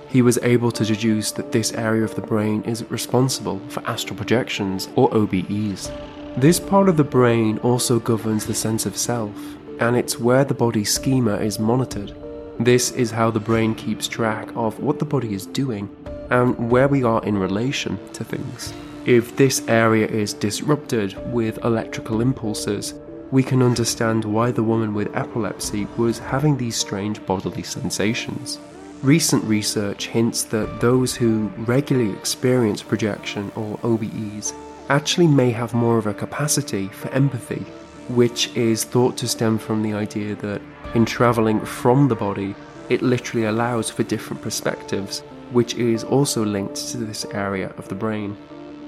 He 0.08 0.22
was 0.22 0.40
able 0.40 0.72
to 0.72 0.86
deduce 0.86 1.32
that 1.34 1.52
this 1.52 1.74
area 1.74 2.04
of 2.04 2.16
the 2.16 2.22
brain 2.22 2.64
is 2.64 2.90
responsible 2.90 3.60
for 3.68 3.86
astral 3.86 4.16
projections 4.16 4.88
or 4.96 5.10
OBEs. 5.10 5.92
This 6.38 6.60
part 6.60 6.88
of 6.88 6.96
the 6.96 7.04
brain 7.04 7.58
also 7.60 8.00
governs 8.00 8.46
the 8.46 8.54
sense 8.54 8.86
of 8.86 8.98
self, 8.98 9.36
and 9.80 9.98
it's 9.98 10.20
where 10.20 10.46
the 10.46 10.54
body's 10.54 10.94
schema 10.94 11.36
is 11.36 11.60
monitored. 11.60 12.16
This 12.60 12.92
is 12.92 13.12
how 13.12 13.32
the 13.32 13.40
brain 13.42 13.76
keeps 13.76 14.08
track 14.08 14.50
of 14.56 14.80
what 14.80 15.00
the 15.00 15.06
body 15.06 15.34
is 15.34 15.46
doing 15.46 15.94
and 16.30 16.72
where 16.72 16.88
we 16.88 17.04
are 17.04 17.24
in 17.26 17.38
relation 17.38 18.00
to 18.14 18.24
things. 18.24 18.74
If 19.06 19.36
this 19.36 19.68
area 19.68 20.08
is 20.08 20.34
disrupted 20.34 21.16
with 21.34 21.64
electrical 21.64 22.22
impulses, 22.22 22.94
we 23.32 23.44
can 23.44 23.62
understand 23.62 24.24
why 24.24 24.52
the 24.52 24.64
woman 24.64 24.94
with 24.94 25.16
epilepsy 25.16 25.88
was 25.98 26.20
having 26.20 26.58
these 26.58 26.76
strange 26.76 27.26
bodily 27.26 27.64
sensations. 27.64 28.60
Recent 29.02 29.44
research 29.44 30.08
hints 30.08 30.44
that 30.44 30.80
those 30.80 31.16
who 31.16 31.52
regularly 31.58 32.12
experience 32.12 32.82
projection 32.82 33.52
or 33.56 33.78
OBEs 33.80 34.54
actually 34.90 35.28
may 35.28 35.52
have 35.52 35.74
more 35.74 35.98
of 35.98 36.08
a 36.08 36.14
capacity 36.14 36.88
for 36.88 37.10
empathy, 37.10 37.66
which 38.10 38.56
is 38.56 38.84
thought 38.84 39.18
to 39.18 39.28
stem 39.28 39.58
from 39.58 39.82
the 39.82 39.94
idea 39.94 40.36
that 40.36 40.62
in 40.94 41.06
travelling 41.06 41.60
from 41.66 42.08
the 42.08 42.16
body, 42.16 42.56
it 42.90 43.02
literally 43.02 43.48
allows 43.48 43.90
for 43.90 44.04
different 44.04 44.42
perspectives, 44.42 45.22
which 45.52 45.76
is 45.76 46.04
also 46.04 46.46
linked 46.46 46.76
to 46.76 46.98
this 46.98 47.26
area 47.26 47.74
of 47.78 47.88
the 47.90 47.96
brain. 47.96 48.38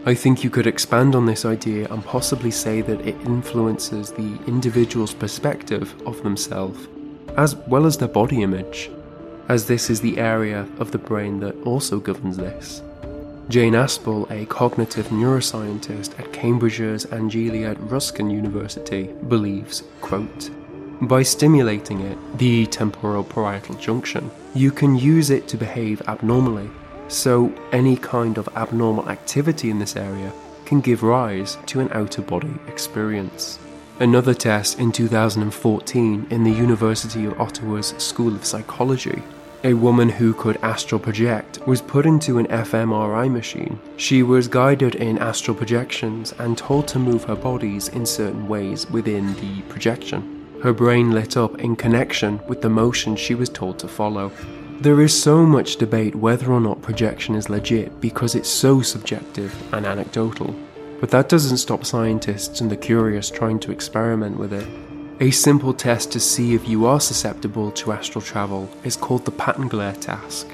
I 0.07 0.15
think 0.15 0.41
you 0.41 0.49
could 0.49 0.67
expand 0.67 1.15
on 1.15 1.25
this 1.25 1.43
idea 1.43 1.85
and 1.91 2.01
possibly 2.01 2.49
say 2.49 2.79
that 2.79 3.01
it 3.01 3.19
influences 3.25 4.09
the 4.09 4.39
individual's 4.47 5.13
perspective 5.13 5.93
of 6.07 6.23
themselves, 6.23 6.87
as 7.35 7.57
well 7.67 7.85
as 7.85 7.97
their 7.97 8.07
body 8.07 8.41
image, 8.41 8.89
as 9.49 9.67
this 9.67 9.89
is 9.89 9.99
the 9.99 10.17
area 10.17 10.65
of 10.79 10.91
the 10.91 10.97
brain 10.97 11.41
that 11.41 11.61
also 11.65 11.99
governs 11.99 12.37
this. 12.37 12.81
Jane 13.49 13.73
Aspell, 13.73 14.31
a 14.31 14.45
cognitive 14.45 15.07
neuroscientist 15.07 16.17
at 16.17 16.31
Cambridge's 16.31 17.05
Anglia 17.11 17.73
Ruskin 17.73 18.29
University, 18.29 19.07
believes, 19.27 19.83
quote, 19.99 20.49
by 21.01 21.21
stimulating 21.21 21.99
it, 21.99 22.17
the 22.37 22.65
temporal 22.67 23.25
parietal 23.25 23.75
junction, 23.75 24.31
you 24.55 24.71
can 24.71 24.95
use 24.95 25.31
it 25.31 25.49
to 25.49 25.57
behave 25.57 26.01
abnormally 26.07 26.69
so, 27.07 27.53
any 27.71 27.95
kind 27.95 28.37
of 28.37 28.49
abnormal 28.55 29.09
activity 29.09 29.69
in 29.69 29.79
this 29.79 29.95
area 29.95 30.31
can 30.65 30.81
give 30.81 31.03
rise 31.03 31.57
to 31.67 31.79
an 31.79 31.89
out 31.91 32.17
of 32.17 32.27
body 32.27 32.53
experience. 32.67 33.59
Another 33.99 34.33
test 34.33 34.79
in 34.79 34.91
2014 34.91 36.27
in 36.29 36.43
the 36.43 36.51
University 36.51 37.25
of 37.25 37.39
Ottawa's 37.39 37.95
School 37.97 38.35
of 38.35 38.45
Psychology. 38.45 39.23
A 39.63 39.73
woman 39.73 40.09
who 40.09 40.33
could 40.33 40.57
astral 40.57 40.99
project 40.99 41.65
was 41.65 41.81
put 41.81 42.05
into 42.05 42.37
an 42.37 42.45
fMRI 42.47 43.31
machine. 43.31 43.79
She 43.97 44.21
was 44.21 44.47
guided 44.47 44.93
in 44.95 45.17
astral 45.17 45.57
projections 45.57 46.31
and 46.37 46.57
told 46.57 46.87
to 46.89 46.99
move 46.99 47.23
her 47.23 47.35
bodies 47.35 47.87
in 47.87 48.05
certain 48.05 48.47
ways 48.47 48.87
within 48.91 49.33
the 49.35 49.61
projection. 49.63 50.45
Her 50.61 50.73
brain 50.73 51.11
lit 51.11 51.37
up 51.37 51.59
in 51.59 51.75
connection 51.75 52.39
with 52.47 52.61
the 52.61 52.69
motion 52.69 53.15
she 53.15 53.33
was 53.33 53.49
told 53.49 53.79
to 53.79 53.87
follow. 53.87 54.31
There 54.79 55.01
is 55.01 55.23
so 55.23 55.43
much 55.43 55.77
debate 55.77 56.15
whether 56.15 56.51
or 56.51 56.61
not 56.61 56.83
projection 56.83 57.33
is 57.33 57.49
legit 57.49 57.99
because 57.99 58.35
it's 58.35 58.47
so 58.47 58.83
subjective 58.83 59.51
and 59.73 59.87
anecdotal, 59.87 60.55
but 60.99 61.09
that 61.09 61.29
doesn't 61.29 61.57
stop 61.57 61.83
scientists 61.83 62.61
and 62.61 62.69
the 62.69 62.77
curious 62.77 63.31
trying 63.31 63.59
to 63.61 63.71
experiment 63.71 64.37
with 64.37 64.53
it. 64.53 64.67
A 65.19 65.31
simple 65.31 65.73
test 65.73 66.11
to 66.11 66.19
see 66.19 66.53
if 66.53 66.69
you 66.69 66.85
are 66.85 66.99
susceptible 66.99 67.71
to 67.71 67.91
astral 67.91 68.21
travel 68.21 68.69
is 68.83 68.95
called 68.95 69.25
the 69.25 69.31
pattern 69.31 69.67
glare 69.67 69.95
task. 69.95 70.47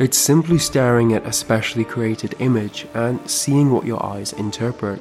It's 0.00 0.18
simply 0.18 0.58
staring 0.58 1.12
at 1.12 1.24
a 1.24 1.32
specially 1.32 1.84
created 1.84 2.34
image 2.40 2.88
and 2.94 3.30
seeing 3.30 3.70
what 3.70 3.86
your 3.86 4.04
eyes 4.04 4.32
interpret. 4.32 5.00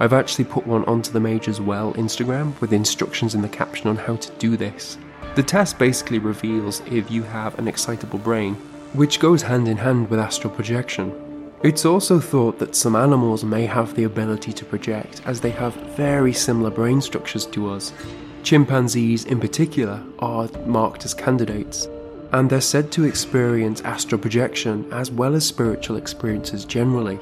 I've 0.00 0.12
actually 0.12 0.44
put 0.44 0.66
one 0.66 0.84
onto 0.84 1.12
the 1.12 1.20
Mage's 1.20 1.62
Well 1.62 1.94
Instagram 1.94 2.60
with 2.60 2.74
instructions 2.74 3.34
in 3.34 3.40
the 3.40 3.48
caption 3.48 3.88
on 3.88 3.96
how 3.96 4.16
to 4.16 4.32
do 4.32 4.58
this. 4.58 4.98
The 5.38 5.44
test 5.44 5.78
basically 5.78 6.18
reveals 6.18 6.82
if 6.90 7.12
you 7.12 7.22
have 7.22 7.56
an 7.60 7.68
excitable 7.68 8.18
brain, 8.18 8.56
which 8.92 9.20
goes 9.20 9.40
hand 9.40 9.68
in 9.68 9.76
hand 9.76 10.10
with 10.10 10.18
astral 10.18 10.52
projection. 10.52 11.52
It's 11.62 11.84
also 11.84 12.18
thought 12.18 12.58
that 12.58 12.74
some 12.74 12.96
animals 12.96 13.44
may 13.44 13.64
have 13.66 13.94
the 13.94 14.02
ability 14.02 14.52
to 14.54 14.64
project 14.64 15.22
as 15.26 15.40
they 15.40 15.50
have 15.50 15.74
very 15.94 16.32
similar 16.32 16.70
brain 16.70 17.00
structures 17.00 17.46
to 17.46 17.70
us. 17.70 17.92
Chimpanzees, 18.42 19.26
in 19.26 19.38
particular, 19.38 20.02
are 20.18 20.48
marked 20.66 21.04
as 21.04 21.14
candidates, 21.14 21.86
and 22.32 22.50
they're 22.50 22.60
said 22.60 22.90
to 22.90 23.04
experience 23.04 23.80
astral 23.82 24.20
projection 24.20 24.92
as 24.92 25.12
well 25.12 25.36
as 25.36 25.46
spiritual 25.46 25.98
experiences 25.98 26.64
generally. 26.64 27.20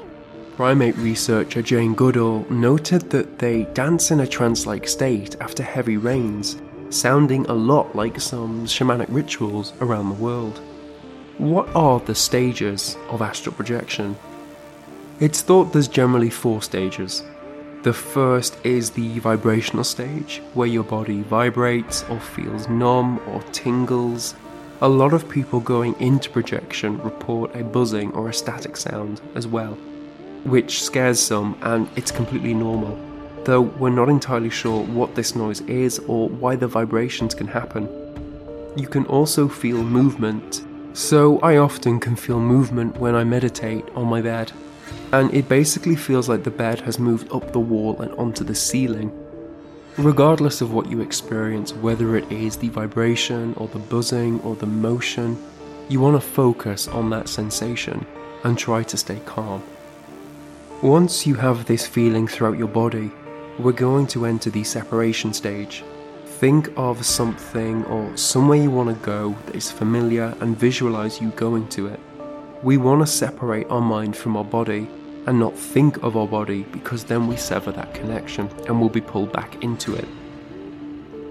Primate 0.57 0.97
researcher 0.97 1.61
Jane 1.61 1.95
Goodall 1.95 2.47
noted 2.49 3.11
that 3.11 3.39
they 3.39 3.65
dance 3.75 4.11
in 4.11 4.21
a 4.21 4.27
trance 4.27 4.65
like 4.65 4.89
state 4.89 5.37
after 5.39 5.63
heavy 5.63 5.99
rains 5.99 6.57
sounding 6.90 7.47
a 7.47 7.52
lot 7.52 7.95
like 7.95 8.21
some 8.21 8.66
shamanic 8.66 9.07
rituals 9.09 9.73
around 9.81 10.09
the 10.09 10.23
world. 10.23 10.61
What 11.38 11.69
are 11.75 12.00
the 12.00 12.14
stages 12.14 12.97
of 13.11 13.23
astral 13.23 13.55
projection? 13.55 14.16
It's 15.21 15.43
thought 15.43 15.73
there's 15.73 15.88
generally 15.88 16.31
four 16.31 16.62
stages. 16.62 17.23
The 17.83 17.93
first 17.93 18.59
is 18.64 18.90
the 18.90 19.19
vibrational 19.19 19.85
stage, 19.85 20.43
where 20.55 20.66
your 20.66 20.85
body 20.85 21.23
vibrates 21.23 22.05
or 22.05 22.19
feels 22.19 22.69
numb 22.69 23.21
or 23.28 23.43
tingles. 23.52 24.35
A 24.81 24.88
lot 24.88 25.12
of 25.12 25.28
people 25.28 25.61
going 25.61 25.95
into 26.00 26.31
projection 26.31 27.00
report 27.02 27.55
a 27.55 27.62
buzzing 27.64 28.12
or 28.12 28.28
a 28.28 28.35
static 28.35 28.76
sound 28.76 29.21
as 29.35 29.47
well, 29.47 29.75
which 30.45 30.83
scares 30.83 31.21
some 31.21 31.57
and 31.62 31.88
it's 31.97 32.11
completely 32.11 32.55
normal 32.55 32.99
though 33.47 33.62
we're 33.62 33.91
not 33.91 34.09
entirely 34.09 34.50
sure 34.50 34.85
what 34.85 35.15
this 35.15 35.37
noise 35.37 35.61
is 35.62 36.00
or 36.00 36.29
why 36.29 36.57
the 36.57 36.67
vibrations 36.67 37.33
can 37.33 37.47
happen. 37.47 37.88
You 38.76 38.88
can 38.88 39.07
also 39.07 39.49
feel 39.49 39.83
movement, 39.83 40.65
so 40.93 41.38
I 41.38 41.57
often 41.57 42.00
can 42.00 42.17
feel 42.17 42.41
movement 42.41 42.99
when 42.99 43.15
I 43.15 43.23
meditate 43.23 43.88
on 43.95 44.09
my 44.09 44.21
bed, 44.21 44.50
and 45.12 45.33
it 45.33 45.49
basically 45.49 45.95
feels 45.95 46.29
like 46.29 46.43
the 46.43 46.50
bed 46.50 46.81
has 46.81 46.99
moved 46.99 47.33
up 47.33 47.53
the 47.53 47.61
wall 47.61 48.03
and 48.03 48.12
onto 48.15 48.43
the 48.43 48.55
ceiling. 48.55 49.12
Regardless 49.97 50.61
of 50.61 50.73
what 50.73 50.91
you 50.91 51.00
experience, 51.00 51.73
whether 51.73 52.17
it 52.17 52.31
is 52.31 52.57
the 52.57 52.69
vibration 52.69 53.55
or 53.57 53.69
the 53.69 53.79
buzzing 53.79 54.41
or 54.41 54.57
the 54.57 54.67
motion, 54.67 55.41
you 55.88 56.00
want 56.00 56.21
to 56.21 56.29
focus 56.29 56.88
on 56.88 57.11
that 57.11 57.29
sensation 57.29 58.05
and 58.43 58.59
try 58.59 58.83
to 58.83 58.97
stay 58.97 59.21
calm. 59.25 59.62
Once 60.83 61.26
you 61.26 61.37
have 61.37 61.65
this 61.67 61.87
feeling 61.87 62.26
throughout 62.26 62.59
your 62.59 62.69
body, 62.69 63.11
we're 63.59 63.73
going 63.73 64.07
to 64.09 64.27
enter 64.27 64.51
the 64.51 64.65
separation 64.65 65.33
stage. 65.33 65.83
Think 66.25 66.71
of 66.77 67.05
something 67.07 67.85
or 67.87 68.15
somewhere 68.17 68.59
you 68.59 68.71
want 68.71 68.91
to 68.91 69.07
go 69.07 69.35
that 69.47 69.57
is 69.57 69.71
familiar 69.71 70.37
and 70.41 70.59
visualize 70.59 71.21
you 71.21 71.31
going 71.31 71.67
to 71.69 71.87
it. 71.87 72.01
We 72.63 72.77
want 72.77 73.01
to 73.01 73.07
separate 73.07 73.67
our 73.71 73.81
mind 73.81 74.17
from 74.17 74.37
our 74.37 74.45
body 74.45 74.89
and 75.27 75.41
not 75.41 75.57
think 75.57 76.03
of 76.03 76.17
our 76.17 76.27
body 76.27 76.65
because 76.65 77.05
then 77.05 77.27
we 77.27 77.37
sever 77.37 77.73
that 77.73 77.95
connection 77.95 78.49
and 78.67 78.79
we'll 78.79 78.91
be 78.91 79.01
pulled 79.01 79.33
back 79.33 79.63
into 79.65 79.95
it. 79.95 80.09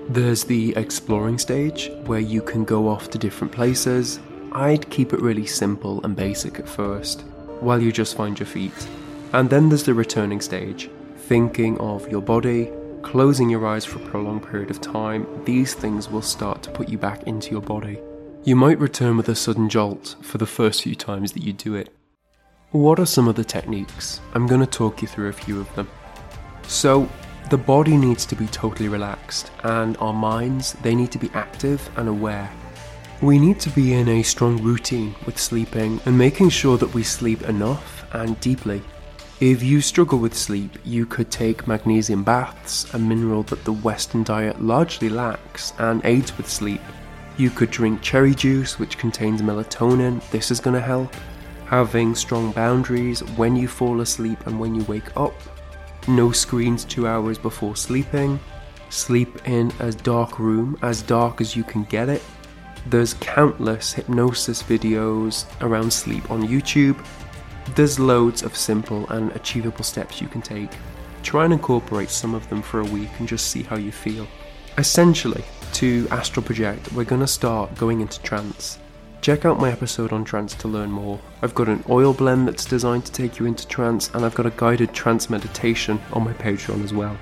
There's 0.09 0.43
the 0.43 0.75
exploring 0.75 1.37
stage 1.37 1.91
where 2.05 2.19
you 2.19 2.41
can 2.41 2.63
go 2.63 2.87
off 2.87 3.09
to 3.11 3.17
different 3.17 3.53
places. 3.53 4.19
I'd 4.51 4.89
keep 4.89 5.13
it 5.13 5.21
really 5.21 5.45
simple 5.45 6.03
and 6.03 6.15
basic 6.15 6.59
at 6.59 6.69
first, 6.69 7.21
while 7.59 7.81
you 7.81 7.91
just 7.91 8.15
find 8.15 8.37
your 8.37 8.45
feet. 8.47 8.87
And 9.33 9.49
then 9.49 9.69
there's 9.69 9.83
the 9.83 9.93
returning 9.93 10.41
stage 10.41 10.89
thinking 11.27 11.75
of 11.79 12.07
your 12.07 12.21
body, 12.21 12.71
closing 13.01 13.49
your 13.49 13.65
eyes 13.65 13.83
for 13.83 13.97
a 13.97 14.09
prolonged 14.09 14.47
period 14.47 14.69
of 14.69 14.79
time, 14.79 15.27
these 15.43 15.73
things 15.73 16.07
will 16.07 16.21
start 16.21 16.61
to 16.61 16.69
put 16.69 16.87
you 16.87 16.99
back 16.99 17.23
into 17.23 17.49
your 17.49 17.61
body. 17.61 17.99
You 18.43 18.55
might 18.55 18.77
return 18.77 19.17
with 19.17 19.27
a 19.29 19.33
sudden 19.33 19.67
jolt 19.67 20.17
for 20.21 20.37
the 20.37 20.45
first 20.45 20.83
few 20.83 20.93
times 20.93 21.31
that 21.31 21.41
you 21.41 21.51
do 21.51 21.73
it. 21.73 21.89
What 22.69 22.99
are 22.99 23.07
some 23.07 23.27
of 23.27 23.35
the 23.35 23.43
techniques? 23.43 24.21
I'm 24.35 24.45
going 24.45 24.61
to 24.61 24.67
talk 24.67 25.01
you 25.01 25.07
through 25.07 25.29
a 25.29 25.33
few 25.33 25.59
of 25.59 25.73
them. 25.75 25.89
So, 26.67 27.09
the 27.49 27.57
body 27.57 27.97
needs 27.97 28.25
to 28.27 28.35
be 28.35 28.45
totally 28.47 28.87
relaxed, 28.87 29.51
and 29.63 29.97
our 29.97 30.13
minds, 30.13 30.73
they 30.83 30.93
need 30.93 31.11
to 31.11 31.19
be 31.19 31.31
active 31.33 31.89
and 31.95 32.07
aware. 32.07 32.51
We 33.21 33.39
need 33.39 33.59
to 33.61 33.71
be 33.71 33.93
in 33.93 34.09
a 34.09 34.21
strong 34.21 34.61
routine 34.61 35.15
with 35.25 35.39
sleeping 35.39 36.01
and 36.05 36.15
making 36.15 36.49
sure 36.49 36.77
that 36.77 36.93
we 36.93 37.01
sleep 37.01 37.41
enough 37.43 38.05
and 38.13 38.39
deeply 38.41 38.83
If 39.41 39.61
you 39.61 39.81
struggle 39.81 40.19
with 40.19 40.33
sleep, 40.33 40.77
you 40.85 41.05
could 41.05 41.29
take 41.29 41.67
magnesium 41.67 42.23
baths, 42.23 42.93
a 42.93 42.97
mineral 42.97 43.43
that 43.43 43.65
the 43.65 43.73
Western 43.73 44.23
diet 44.23 44.61
largely 44.61 45.09
lacks 45.09 45.73
and 45.77 45.99
aids 46.05 46.37
with 46.37 46.49
sleep. 46.49 46.79
You 47.35 47.49
could 47.49 47.69
drink 47.69 48.01
cherry 48.01 48.33
juice, 48.33 48.79
which 48.79 48.97
contains 48.97 49.41
melatonin, 49.41 50.21
this 50.29 50.51
is 50.51 50.61
going 50.61 50.75
to 50.75 50.79
help. 50.81 51.13
Having 51.65 52.15
strong 52.15 52.53
boundaries 52.53 53.19
when 53.35 53.57
you 53.57 53.67
fall 53.67 53.99
asleep 53.99 54.47
and 54.47 54.57
when 54.57 54.73
you 54.73 54.85
wake 54.85 55.17
up. 55.17 55.33
No 56.07 56.31
screens 56.31 56.85
two 56.85 57.05
hours 57.05 57.37
before 57.37 57.75
sleeping. 57.75 58.39
Sleep 58.89 59.45
in 59.49 59.69
a 59.81 59.91
dark 59.91 60.39
room, 60.39 60.77
as 60.81 61.01
dark 61.01 61.41
as 61.41 61.57
you 61.57 61.65
can 61.65 61.83
get 61.83 62.07
it. 62.07 62.23
There's 62.85 63.15
countless 63.15 63.91
hypnosis 63.91 64.63
videos 64.63 65.45
around 65.59 65.91
sleep 65.91 66.31
on 66.31 66.47
YouTube, 66.47 67.03
there's 67.73 67.99
loads 67.99 68.43
of 68.43 68.55
simple 68.55 69.07
and 69.09 69.31
achievable 69.31 69.83
steps 69.83 70.21
you 70.21 70.27
can 70.27 70.41
take. 70.41 70.69
Try 71.23 71.45
and 71.45 71.53
incorporate 71.53 72.09
some 72.09 72.35
of 72.35 72.47
them 72.49 72.61
for 72.61 72.79
a 72.79 72.85
week 72.85 73.09
and 73.17 73.27
just 73.27 73.47
see 73.47 73.63
how 73.63 73.75
you 73.75 73.91
feel. 73.91 74.27
Essentially, 74.77 75.43
to 75.73 76.07
astral 76.11 76.45
project, 76.45 76.91
we're 76.93 77.03
going 77.03 77.21
to 77.21 77.27
start 77.27 77.75
going 77.75 78.01
into 78.01 78.21
trance. 78.21 78.77
Check 79.21 79.43
out 79.43 79.59
my 79.59 79.71
episode 79.71 80.13
on 80.13 80.23
trance 80.23 80.53
to 80.55 80.67
learn 80.67 80.91
more. 80.91 81.19
I've 81.41 81.55
got 81.55 81.67
an 81.67 81.83
oil 81.89 82.13
blend 82.13 82.47
that's 82.47 82.65
designed 82.65 83.05
to 83.05 83.11
take 83.11 83.39
you 83.39 83.47
into 83.47 83.67
trance, 83.67 84.11
and 84.13 84.23
I've 84.23 84.35
got 84.35 84.45
a 84.45 84.53
guided 84.55 84.93
trance 84.93 85.29
meditation 85.29 85.99
on 86.13 86.23
my 86.23 86.33
Patreon 86.33 86.83
as 86.83 86.93
well. 86.93 87.17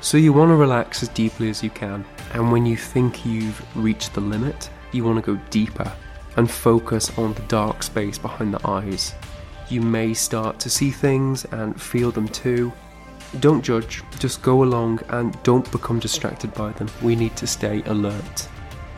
So, 0.00 0.16
you 0.16 0.32
want 0.32 0.48
to 0.48 0.56
relax 0.56 1.02
as 1.02 1.10
deeply 1.10 1.50
as 1.50 1.62
you 1.62 1.70
can, 1.70 2.04
and 2.32 2.50
when 2.50 2.64
you 2.64 2.76
think 2.76 3.26
you've 3.26 3.62
reached 3.76 4.14
the 4.14 4.20
limit, 4.20 4.70
you 4.90 5.04
want 5.04 5.22
to 5.22 5.34
go 5.34 5.40
deeper 5.50 5.92
and 6.36 6.50
focus 6.50 7.16
on 7.18 7.34
the 7.34 7.42
dark 7.42 7.82
space 7.82 8.18
behind 8.18 8.54
the 8.54 8.66
eyes 8.66 9.14
you 9.72 9.80
may 9.80 10.12
start 10.12 10.60
to 10.60 10.70
see 10.70 10.90
things 10.90 11.46
and 11.46 11.80
feel 11.80 12.10
them 12.10 12.28
too. 12.28 12.70
Don't 13.40 13.62
judge, 13.62 14.02
just 14.18 14.42
go 14.42 14.62
along 14.62 15.00
and 15.08 15.42
don't 15.42 15.70
become 15.72 15.98
distracted 15.98 16.52
by 16.52 16.72
them. 16.72 16.88
We 17.00 17.16
need 17.16 17.34
to 17.36 17.46
stay 17.46 17.82
alert. 17.86 18.48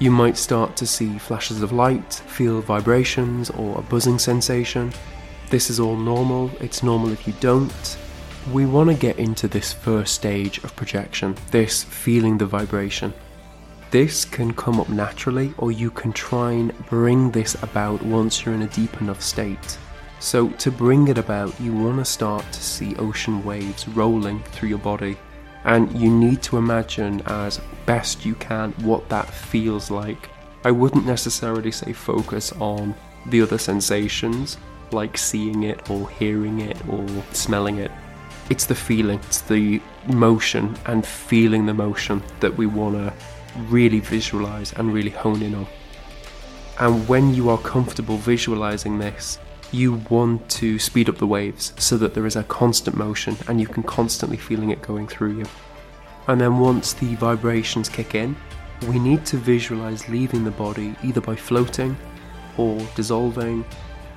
You 0.00 0.11
might 0.11 0.37
start 0.37 0.76
to 0.78 0.87
see 0.87 1.19
flashes 1.19 1.62
of 1.62 1.71
light, 1.71 2.14
feel 2.26 2.61
vibrations, 2.61 3.49
or 3.50 3.78
a 3.78 3.83
buzzing 3.83 4.19
sensation. 4.19 4.93
This 5.50 5.71
is 5.71 5.78
all 5.78 5.97
normal, 5.97 6.50
it's 6.61 6.83
normal 6.83 7.12
if 7.12 7.28
you 7.28 7.35
don't. 7.38 7.97
We 8.52 8.66
want 8.66 8.90
to 8.90 8.97
get 8.97 9.19
into 9.19 9.47
this 9.47 9.73
first 9.73 10.14
stage 10.14 10.59
of 10.64 10.75
projection, 10.75 11.37
this 11.52 11.85
feeling 11.85 12.37
the 12.37 12.47
vibration. 12.47 13.14
This 13.93 14.25
can 14.25 14.52
come 14.52 14.81
up 14.81 14.88
naturally, 14.88 15.54
or 15.59 15.71
you 15.71 15.93
can 15.93 16.12
try 16.12 16.50
and 16.50 16.76
bring 16.87 17.31
this 17.31 17.54
about 17.62 18.02
once 18.02 18.45
you're 18.45 18.54
in 18.54 18.62
a 18.62 18.66
deep 18.66 19.00
enough 19.00 19.23
state. 19.23 19.78
So, 20.25 20.49
to 20.49 20.71
bring 20.71 21.09
it 21.09 21.19
about, 21.19 21.61
you 21.61 21.75
want 21.75 21.99
to 21.99 22.04
start 22.07 22.50
to 22.50 22.62
see 22.62 22.97
ocean 22.97 23.45
waves 23.45 23.87
rolling 23.87 24.43
through 24.45 24.71
your 24.71 24.78
body, 24.78 25.19
and 25.64 25.95
you 25.95 26.09
need 26.11 26.43
to 26.45 26.57
imagine 26.57 27.21
as 27.26 27.61
best 27.85 28.25
you 28.25 28.35
can 28.37 28.73
what 28.88 29.07
that 29.11 29.28
feels 29.28 29.90
like. 29.90 30.31
I 30.64 30.71
wouldn't 30.71 31.04
necessarily 31.04 31.71
say 31.71 31.93
focus 31.93 32.52
on 32.52 32.95
the 33.26 33.43
other 33.43 33.59
sensations, 33.59 34.57
like 34.93 35.19
seeing 35.19 35.64
it 35.64 35.90
or 35.90 36.09
hearing 36.09 36.61
it 36.61 36.78
or 36.88 37.07
smelling 37.33 37.76
it. 37.76 37.90
It's 38.49 38.64
the 38.64 38.75
feeling, 38.75 39.19
it's 39.25 39.43
the 39.43 39.83
motion 40.07 40.75
and 40.87 41.04
feeling 41.04 41.66
the 41.66 41.75
motion 41.75 42.23
that 42.40 42.57
we 42.57 42.64
want 42.64 42.95
to 42.95 43.12
really 43.69 44.00
visualize 44.00 44.73
and 44.73 44.90
really 44.95 45.11
hone 45.11 45.43
in 45.43 45.54
on. 45.54 45.66
And 46.81 47.07
when 47.07 47.35
you 47.35 47.50
are 47.50 47.59
comfortable 47.59 48.16
visualizing 48.16 48.99
this, 48.99 49.38
you 49.75 49.95
want 50.09 50.49
to 50.49 50.78
speed 50.78 51.09
up 51.09 51.19
the 51.19 51.26
waves 51.26 51.73
so 51.78 51.97
that 51.99 52.14
there 52.14 52.26
is 52.26 52.37
a 52.37 52.45
constant 52.45 52.97
motion 52.97 53.37
and 53.49 53.61
you 53.61 53.66
can 53.66 53.83
constantly 53.83 54.37
feeling 54.37 54.71
it 54.71 54.81
going 54.81 55.09
through 55.09 55.37
you. 55.37 55.45
And 56.28 56.40
then 56.40 56.59
once 56.59 56.93
the 56.93 57.16
vibrations 57.16 57.88
kick 57.88 58.14
in, 58.14 58.37
we 58.88 58.99
need 58.99 59.26
to 59.26 59.37
visualize 59.37 60.09
leaving 60.09 60.45
the 60.45 60.50
body 60.52 60.95
either 61.02 61.21
by 61.21 61.35
floating 61.35 61.97
or 62.57 62.78
dissolving. 62.95 63.64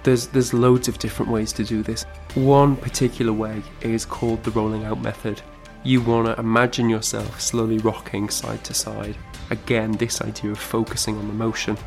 There's 0.04 0.28
there's 0.28 0.54
loads 0.54 0.88
of 0.88 1.00
different 1.00 1.32
ways 1.32 1.52
to 1.54 1.64
do 1.64 1.82
this. 1.82 2.04
One 2.36 2.76
particular 2.78 3.34
way 3.34 3.62
is 3.82 4.06
called 4.06 4.44
the 4.44 4.52
rolling 4.52 4.86
out 4.86 5.02
method. 5.02 5.42
You 5.84 6.02
want 6.02 6.28
to 6.28 6.40
imagine 6.40 6.90
yourself 6.90 7.42
slowly 7.42 7.80
rocking 7.80 8.30
side 8.30 8.64
to 8.66 8.74
side. 8.74 9.18
Again, 9.50 9.94
this 9.94 10.22
idea 10.22 10.52
of 10.52 10.60
focusing 10.60 11.18
on 11.18 11.28
the 11.28 11.34
motion 11.34 11.78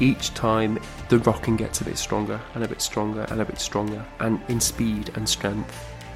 each 0.00 0.34
time 0.34 0.78
the 1.08 1.18
rocking 1.18 1.56
gets 1.56 1.80
a 1.80 1.84
bit 1.84 1.98
stronger 1.98 2.40
and 2.54 2.64
a 2.64 2.68
bit 2.68 2.80
stronger 2.80 3.26
and 3.30 3.40
a 3.40 3.44
bit 3.44 3.58
stronger, 3.58 4.04
and 4.20 4.40
in 4.48 4.60
speed 4.60 5.10
and 5.14 5.28
strength. 5.28 5.74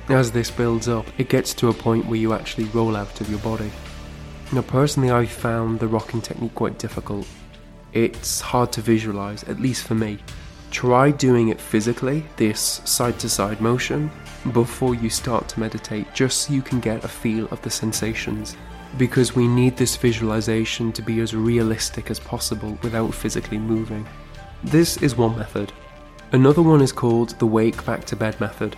As 0.09 0.33
this 0.33 0.51
builds 0.51 0.89
up, 0.89 1.07
it 1.19 1.29
gets 1.29 1.55
to 1.55 1.69
a 1.69 1.75
point 1.75 2.07
where 2.07 2.19
you 2.19 2.33
actually 2.33 2.65
roll 2.65 2.97
out 2.97 3.21
of 3.21 3.31
your 3.31 3.39
body. 3.41 3.71
Now, 4.53 4.63
personally, 4.63 5.11
I 5.11 5.27
found 5.27 5.81
the 5.81 5.89
rocking 5.89 6.21
technique 6.21 6.55
quite 6.55 6.79
difficult. 6.79 7.27
It's 7.93 8.41
hard 8.41 8.73
to 8.73 8.81
visualize, 8.81 9.45
at 9.45 9.61
least 9.61 9.87
for 9.87 9.95
me. 9.95 10.19
Try 10.71 11.11
doing 11.11 11.49
it 11.49 11.61
physically, 11.61 12.25
this 12.37 12.81
side 12.85 13.19
to 13.21 13.29
side 13.29 13.61
motion, 13.61 14.11
before 14.53 14.95
you 14.95 15.09
start 15.11 15.49
to 15.49 15.61
meditate, 15.61 16.13
just 16.15 16.43
so 16.43 16.53
you 16.53 16.63
can 16.63 16.81
get 16.81 17.05
a 17.05 17.09
feel 17.09 17.47
of 17.47 17.63
the 17.63 17.71
sensations 17.71 18.57
because 18.99 19.35
we 19.35 19.49
need 19.49 19.77
this 19.77 19.97
visualization 19.97 20.93
to 20.93 21.03
be 21.03 21.21
as 21.21 21.35
realistic 21.35 22.11
as 22.11 22.21
possible 22.21 22.79
without 22.83 23.15
physically 23.15 23.59
moving. 23.59 24.07
This 24.65 24.97
is 24.99 25.17
one 25.17 25.37
method. 25.39 25.73
Another 26.33 26.63
one 26.63 26.81
is 26.81 26.93
called 26.93 27.31
the 27.39 27.47
wake 27.47 27.85
back 27.85 28.05
to 28.07 28.17
bed 28.17 28.39
method. 28.41 28.77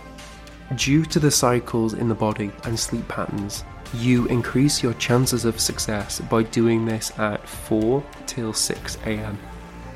Due 0.75 1.05
to 1.05 1.19
the 1.19 1.31
cycles 1.31 1.93
in 1.93 2.09
the 2.09 2.15
body 2.15 2.51
and 2.63 2.79
sleep 2.79 3.07
patterns, 3.07 3.63
you 3.93 4.25
increase 4.27 4.81
your 4.81 4.93
chances 4.95 5.45
of 5.45 5.59
success 5.59 6.19
by 6.21 6.43
doing 6.43 6.85
this 6.85 7.17
at 7.19 7.47
4 7.47 8.03
till 8.25 8.51
6 8.51 8.97
am. 9.05 9.37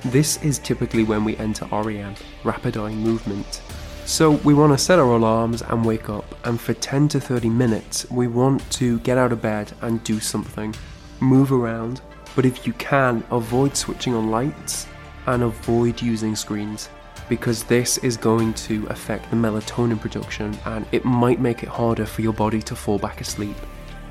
This 0.06 0.42
is 0.44 0.60
typically 0.60 1.04
when 1.04 1.24
we 1.26 1.36
enter 1.38 1.66
REM, 1.66 2.16
rapid 2.44 2.78
eye 2.78 2.94
movement, 2.94 3.62
so 4.10 4.32
we 4.44 4.56
want 4.56 4.74
to 4.74 4.84
set 4.84 4.98
our 4.98 5.12
alarms 5.12 5.62
and 5.62 5.86
wake 5.86 6.10
up, 6.10 6.26
and 6.44 6.60
for 6.60 6.74
10 6.74 7.10
to 7.10 7.20
30 7.20 7.48
minutes, 7.48 8.10
we 8.10 8.26
want 8.26 8.60
to 8.72 8.98
get 9.02 9.20
out 9.20 9.32
of 9.32 9.40
bed 9.40 9.72
and 9.82 10.04
do 10.04 10.20
something. 10.20 10.74
Move 11.20 11.52
around, 11.52 12.02
but 12.36 12.44
if 12.44 12.66
you 12.66 12.74
can, 12.74 13.24
avoid 13.30 13.78
switching 13.78 14.16
on 14.16 14.32
lights 14.32 14.88
and 15.28 15.44
avoid 15.44 16.02
using 16.02 16.36
screens 16.36 16.90
because 17.30 17.64
this 17.66 18.00
is 18.00 18.18
going 18.18 18.52
to 18.56 18.88
affect 18.88 19.30
the 19.30 19.36
melatonin 19.36 20.02
production 20.02 20.58
and 20.66 20.88
it 20.92 21.06
might 21.06 21.40
make 21.40 21.62
it 21.62 21.70
harder 21.70 22.08
for 22.08 22.24
your 22.24 22.34
body 22.34 22.64
to 22.64 22.76
fall 22.76 22.98
back 22.98 23.22
asleep. 23.22 23.56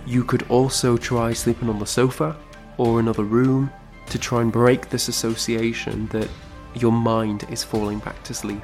You 0.07 0.23
could 0.23 0.49
also 0.49 0.97
try 0.97 1.33
sleeping 1.33 1.69
on 1.69 1.81
the 1.81 1.87
sofa 1.87 2.37
or 2.77 3.01
another 3.01 3.25
room 3.25 3.69
to 4.11 4.19
try 4.19 4.43
and 4.43 4.53
break 4.53 4.91
this 4.91 5.09
association 5.09 6.07
that 6.13 6.29
your 6.75 6.93
mind 6.93 7.49
is 7.51 7.65
falling 7.65 7.99
back 7.99 8.23
to 8.23 8.33
sleep. 8.33 8.63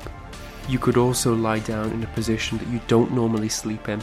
You 0.69 0.79
could 0.79 0.97
also 0.97 1.35
lie 1.35 1.59
down 1.59 1.93
in 1.93 2.03
a 2.03 2.09
position 2.09 2.59
that 2.59 2.69
you 2.69 2.81
don't 2.87 3.13
normally 3.13 3.49
sleep 3.49 3.89
in. 3.89 4.03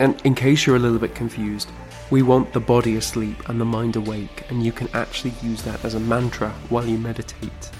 And 0.00 0.20
in 0.24 0.34
case 0.34 0.66
you're 0.66 0.76
a 0.76 0.80
little 0.80 0.98
bit 0.98 1.14
confused, 1.14 1.70
we 2.10 2.22
want 2.22 2.52
the 2.52 2.60
body 2.60 2.96
asleep 2.96 3.48
and 3.48 3.60
the 3.60 3.64
mind 3.64 3.94
awake, 3.94 4.44
and 4.48 4.64
you 4.64 4.72
can 4.72 4.88
actually 4.94 5.32
use 5.42 5.62
that 5.62 5.84
as 5.84 5.94
a 5.94 6.00
mantra 6.00 6.50
while 6.68 6.86
you 6.86 6.98
meditate. 6.98 7.70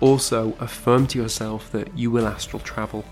Also, 0.00 0.56
affirm 0.60 1.06
to 1.08 1.18
yourself 1.18 1.72
that 1.72 1.96
you 1.98 2.10
will 2.10 2.26
astral 2.26 2.60
travel. 2.60 3.04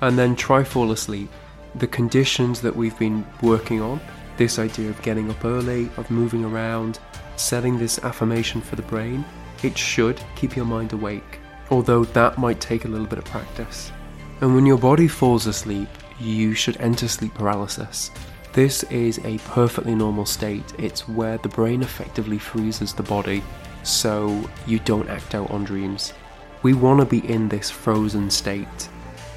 And 0.00 0.18
then 0.18 0.34
try 0.34 0.64
fall 0.64 0.90
asleep. 0.90 1.30
The 1.76 1.86
conditions 1.86 2.60
that 2.62 2.74
we've 2.74 2.98
been 2.98 3.26
working 3.42 3.80
on, 3.80 4.00
this 4.36 4.58
idea 4.58 4.90
of 4.90 5.02
getting 5.02 5.30
up 5.30 5.44
early, 5.44 5.90
of 5.96 6.10
moving 6.10 6.44
around, 6.44 6.98
setting 7.36 7.78
this 7.78 7.98
affirmation 8.00 8.60
for 8.60 8.74
the 8.74 8.82
brain, 8.82 9.24
it 9.62 9.76
should 9.76 10.20
keep 10.34 10.56
your 10.56 10.64
mind 10.64 10.92
awake, 10.92 11.38
although 11.70 12.04
that 12.04 12.38
might 12.38 12.60
take 12.60 12.84
a 12.84 12.88
little 12.88 13.06
bit 13.06 13.18
of 13.18 13.24
practice. 13.24 13.92
And 14.40 14.54
when 14.54 14.66
your 14.66 14.78
body 14.78 15.08
falls 15.08 15.46
asleep, 15.46 15.88
you 16.20 16.54
should 16.54 16.76
enter 16.80 17.08
sleep 17.08 17.34
paralysis. 17.34 18.12
This 18.52 18.84
is 18.84 19.18
a 19.24 19.38
perfectly 19.38 19.94
normal 19.94 20.26
state. 20.26 20.74
It's 20.78 21.08
where 21.08 21.38
the 21.38 21.48
brain 21.48 21.82
effectively 21.82 22.38
freezes 22.38 22.92
the 22.92 23.02
body 23.02 23.42
so 23.82 24.48
you 24.66 24.78
don't 24.80 25.08
act 25.08 25.34
out 25.34 25.50
on 25.50 25.64
dreams. 25.64 26.12
We 26.62 26.74
want 26.74 27.00
to 27.00 27.06
be 27.06 27.28
in 27.28 27.48
this 27.48 27.68
frozen 27.68 28.30
state. 28.30 28.88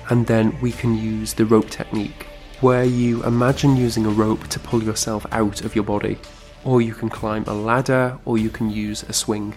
And 0.10 0.28
then 0.28 0.60
we 0.62 0.72
can 0.72 0.98
use 0.98 1.34
the 1.34 1.46
rope 1.46 1.70
technique, 1.70 2.28
where 2.60 2.84
you 2.84 3.24
imagine 3.24 3.78
using 3.78 4.06
a 4.06 4.10
rope 4.10 4.48
to 4.48 4.60
pull 4.60 4.84
yourself 4.84 5.26
out 5.32 5.64
of 5.64 5.76
your 5.76 5.84
body. 5.84 6.18
Or 6.64 6.82
you 6.82 6.94
can 6.94 7.10
climb 7.10 7.46
a 7.48 7.54
ladder, 7.54 8.20
or 8.26 8.38
you 8.38 8.50
can 8.50 8.70
use 8.70 9.04
a 9.04 9.14
swing. 9.14 9.56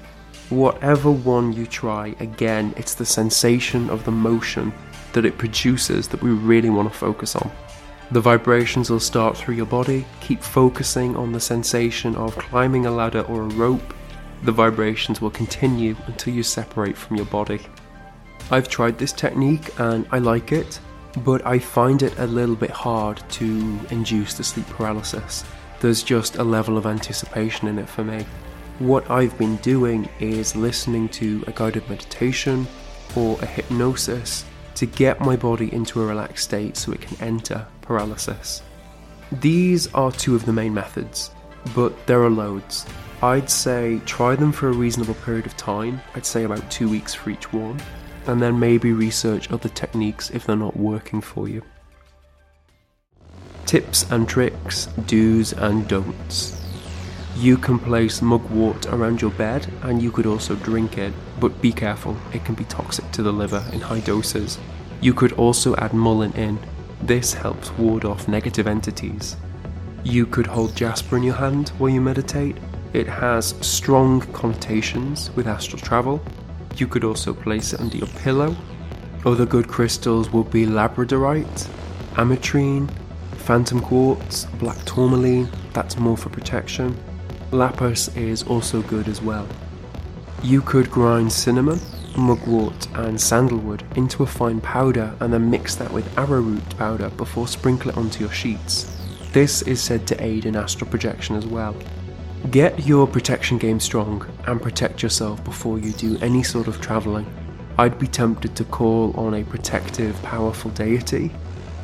Whatever 0.48 1.10
one 1.10 1.52
you 1.52 1.66
try, 1.66 2.14
again, 2.20 2.72
it's 2.76 2.94
the 2.94 3.06
sensation 3.06 3.90
of 3.90 4.04
the 4.04 4.10
motion 4.10 4.72
that 5.14 5.24
it 5.24 5.38
produces 5.38 6.06
that 6.08 6.22
we 6.22 6.30
really 6.30 6.70
want 6.70 6.92
to 6.92 6.98
focus 6.98 7.34
on. 7.34 7.50
The 8.10 8.20
vibrations 8.20 8.90
will 8.90 9.00
start 9.00 9.36
through 9.36 9.54
your 9.54 9.66
body. 9.66 10.04
Keep 10.20 10.42
focusing 10.42 11.16
on 11.16 11.32
the 11.32 11.40
sensation 11.40 12.14
of 12.16 12.36
climbing 12.36 12.86
a 12.86 12.90
ladder 12.90 13.22
or 13.22 13.42
a 13.42 13.54
rope. 13.54 13.94
The 14.42 14.52
vibrations 14.52 15.20
will 15.20 15.30
continue 15.30 15.96
until 16.06 16.34
you 16.34 16.42
separate 16.42 16.96
from 16.98 17.16
your 17.16 17.26
body. 17.26 17.60
I've 18.50 18.68
tried 18.68 18.98
this 18.98 19.12
technique 19.12 19.72
and 19.80 20.06
I 20.12 20.18
like 20.18 20.52
it. 20.52 20.78
but 21.22 21.46
I 21.46 21.58
find 21.58 22.02
it 22.02 22.18
a 22.18 22.26
little 22.26 22.56
bit 22.56 22.70
hard 22.70 23.22
to 23.30 23.78
induce 23.90 24.34
the 24.34 24.44
sleep 24.44 24.66
paralysis. 24.66 25.44
There's 25.80 26.02
just 26.02 26.36
a 26.36 26.44
level 26.44 26.76
of 26.76 26.86
anticipation 26.86 27.68
in 27.68 27.78
it 27.78 27.88
for 27.88 28.02
me. 28.02 28.26
What 28.80 29.08
I've 29.10 29.36
been 29.38 29.56
doing 29.56 30.08
is 30.18 30.56
listening 30.56 31.08
to 31.10 31.44
a 31.46 31.52
guided 31.52 31.88
meditation 31.88 32.66
or 33.14 33.38
a 33.40 33.46
hypnosis 33.46 34.44
to 34.76 34.86
get 34.86 35.20
my 35.20 35.36
body 35.36 35.72
into 35.72 36.02
a 36.02 36.06
relaxed 36.06 36.44
state 36.44 36.76
so 36.76 36.92
it 36.92 37.00
can 37.00 37.20
enter 37.20 37.66
paralysis. 37.82 38.62
These 39.40 39.92
are 39.94 40.12
two 40.12 40.34
of 40.34 40.46
the 40.46 40.52
main 40.52 40.74
methods, 40.74 41.30
but 41.74 42.06
there 42.06 42.22
are 42.22 42.30
loads. 42.30 42.86
I'd 43.22 43.48
say 43.48 44.00
try 44.04 44.36
them 44.36 44.52
for 44.52 44.68
a 44.68 44.72
reasonable 44.72 45.14
period 45.14 45.46
of 45.46 45.56
time, 45.56 46.00
I'd 46.14 46.26
say 46.26 46.44
about 46.44 46.70
two 46.70 46.88
weeks 46.88 47.14
for 47.14 47.30
each 47.30 47.52
one, 47.52 47.80
and 48.26 48.40
then 48.40 48.58
maybe 48.58 48.92
research 48.92 49.50
other 49.50 49.68
techniques 49.68 50.30
if 50.30 50.44
they're 50.44 50.56
not 50.56 50.76
working 50.76 51.20
for 51.20 51.48
you. 51.48 51.62
Tips 53.66 54.10
and 54.10 54.28
tricks, 54.28 54.86
do's 55.06 55.52
and 55.52 55.88
don'ts. 55.88 56.63
You 57.36 57.56
can 57.56 57.80
place 57.80 58.22
mugwort 58.22 58.86
around 58.86 59.20
your 59.20 59.32
bed 59.32 59.66
and 59.82 60.00
you 60.00 60.12
could 60.12 60.24
also 60.24 60.54
drink 60.54 60.98
it, 60.98 61.12
but 61.40 61.60
be 61.60 61.72
careful, 61.72 62.16
it 62.32 62.44
can 62.44 62.54
be 62.54 62.64
toxic 62.64 63.10
to 63.10 63.22
the 63.22 63.32
liver 63.32 63.64
in 63.72 63.80
high 63.80 64.00
doses. 64.00 64.58
You 65.00 65.14
could 65.14 65.32
also 65.32 65.74
add 65.76 65.92
mullein 65.92 66.32
in. 66.36 66.58
This 67.02 67.34
helps 67.34 67.72
ward 67.72 68.04
off 68.04 68.28
negative 68.28 68.68
entities. 68.68 69.36
You 70.04 70.26
could 70.26 70.46
hold 70.46 70.76
jasper 70.76 71.16
in 71.16 71.24
your 71.24 71.34
hand 71.34 71.70
while 71.70 71.90
you 71.90 72.00
meditate. 72.00 72.56
It 72.92 73.08
has 73.08 73.56
strong 73.60 74.20
connotations 74.32 75.30
with 75.32 75.48
astral 75.48 75.82
travel. 75.82 76.22
You 76.76 76.86
could 76.86 77.02
also 77.02 77.34
place 77.34 77.72
it 77.72 77.80
under 77.80 77.96
your 77.96 78.06
pillow. 78.06 78.56
Other 79.26 79.44
good 79.44 79.66
crystals 79.66 80.30
would 80.30 80.50
be 80.52 80.66
labradorite, 80.66 81.68
ametrine, 82.12 82.88
phantom 83.38 83.80
quartz, 83.80 84.44
black 84.60 84.78
tourmaline, 84.84 85.48
that's 85.72 85.96
more 85.96 86.16
for 86.16 86.28
protection. 86.28 86.96
Lapis 87.54 88.08
is 88.16 88.42
also 88.42 88.82
good 88.82 89.06
as 89.06 89.22
well. 89.22 89.46
You 90.42 90.60
could 90.60 90.90
grind 90.90 91.32
cinnamon, 91.32 91.78
mugwort, 92.16 92.88
and 92.94 93.18
sandalwood 93.20 93.84
into 93.96 94.24
a 94.24 94.26
fine 94.26 94.60
powder 94.60 95.14
and 95.20 95.32
then 95.32 95.50
mix 95.50 95.76
that 95.76 95.92
with 95.92 96.18
arrowroot 96.18 96.76
powder 96.76 97.10
before 97.10 97.46
sprinkle 97.46 97.90
it 97.90 97.96
onto 97.96 98.24
your 98.24 98.32
sheets. 98.32 98.90
This 99.32 99.62
is 99.62 99.80
said 99.80 100.06
to 100.08 100.22
aid 100.22 100.46
in 100.46 100.56
astral 100.56 100.90
projection 100.90 101.36
as 101.36 101.46
well. 101.46 101.76
Get 102.50 102.86
your 102.86 103.06
protection 103.06 103.56
game 103.56 103.78
strong 103.78 104.26
and 104.46 104.60
protect 104.60 105.02
yourself 105.02 105.42
before 105.44 105.78
you 105.78 105.92
do 105.92 106.18
any 106.18 106.42
sort 106.42 106.66
of 106.66 106.80
travelling. 106.80 107.24
I'd 107.78 107.98
be 108.00 108.08
tempted 108.08 108.56
to 108.56 108.64
call 108.64 109.12
on 109.16 109.34
a 109.34 109.44
protective, 109.44 110.20
powerful 110.22 110.72
deity 110.72 111.30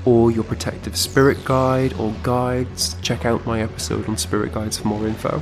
or 0.04 0.30
your 0.30 0.44
protective 0.44 0.96
spirit 0.96 1.44
guide 1.44 1.92
or 1.94 2.12
guides. 2.22 2.94
Check 3.02 3.24
out 3.24 3.46
my 3.46 3.62
episode 3.62 4.09
on 4.09 4.16
spirit 4.16 4.52
guides 4.52 4.78
for 4.78 4.88
more 4.88 5.06
info. 5.06 5.40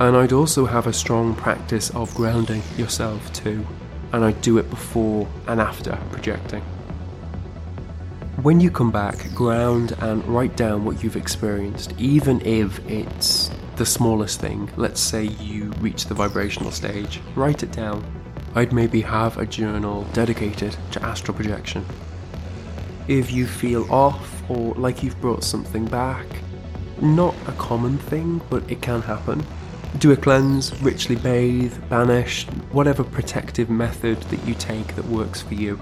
And 0.00 0.16
I'd 0.16 0.32
also 0.32 0.66
have 0.66 0.86
a 0.86 0.92
strong 0.92 1.34
practice 1.34 1.90
of 1.90 2.14
grounding 2.14 2.62
yourself 2.76 3.32
too, 3.32 3.64
and 4.12 4.24
I'd 4.24 4.40
do 4.42 4.58
it 4.58 4.68
before 4.68 5.28
and 5.46 5.60
after 5.60 5.96
projecting. 6.10 6.62
When 8.42 8.60
you 8.60 8.70
come 8.70 8.90
back, 8.90 9.32
ground 9.34 9.96
and 10.00 10.24
write 10.26 10.56
down 10.56 10.84
what 10.84 11.02
you've 11.02 11.16
experienced, 11.16 11.94
even 11.96 12.40
if 12.40 12.78
it's 12.90 13.50
the 13.76 13.86
smallest 13.86 14.40
thing. 14.40 14.68
Let's 14.76 15.00
say 15.00 15.24
you 15.24 15.70
reach 15.78 16.06
the 16.06 16.14
vibrational 16.14 16.72
stage, 16.72 17.20
write 17.36 17.62
it 17.62 17.72
down. 17.72 18.04
I'd 18.56 18.72
maybe 18.72 19.00
have 19.00 19.38
a 19.38 19.46
journal 19.46 20.04
dedicated 20.12 20.76
to 20.92 21.02
astral 21.02 21.36
projection. 21.36 21.86
If 23.06 23.30
you 23.30 23.46
feel 23.46 23.90
off 23.92 24.42
or 24.50 24.74
like 24.74 25.02
you've 25.02 25.20
brought 25.20 25.44
something 25.44 25.86
back, 25.86 26.26
not 27.00 27.34
a 27.46 27.52
common 27.52 27.98
thing, 27.98 28.40
but 28.50 28.68
it 28.70 28.82
can 28.82 29.02
happen, 29.02 29.44
do 29.98 30.12
a 30.12 30.16
cleanse, 30.16 30.78
ritually 30.82 31.20
bathe, 31.20 31.74
banish, 31.88 32.46
whatever 32.72 33.04
protective 33.04 33.70
method 33.70 34.20
that 34.22 34.44
you 34.46 34.54
take 34.54 34.94
that 34.96 35.04
works 35.06 35.40
for 35.40 35.54
you. 35.54 35.78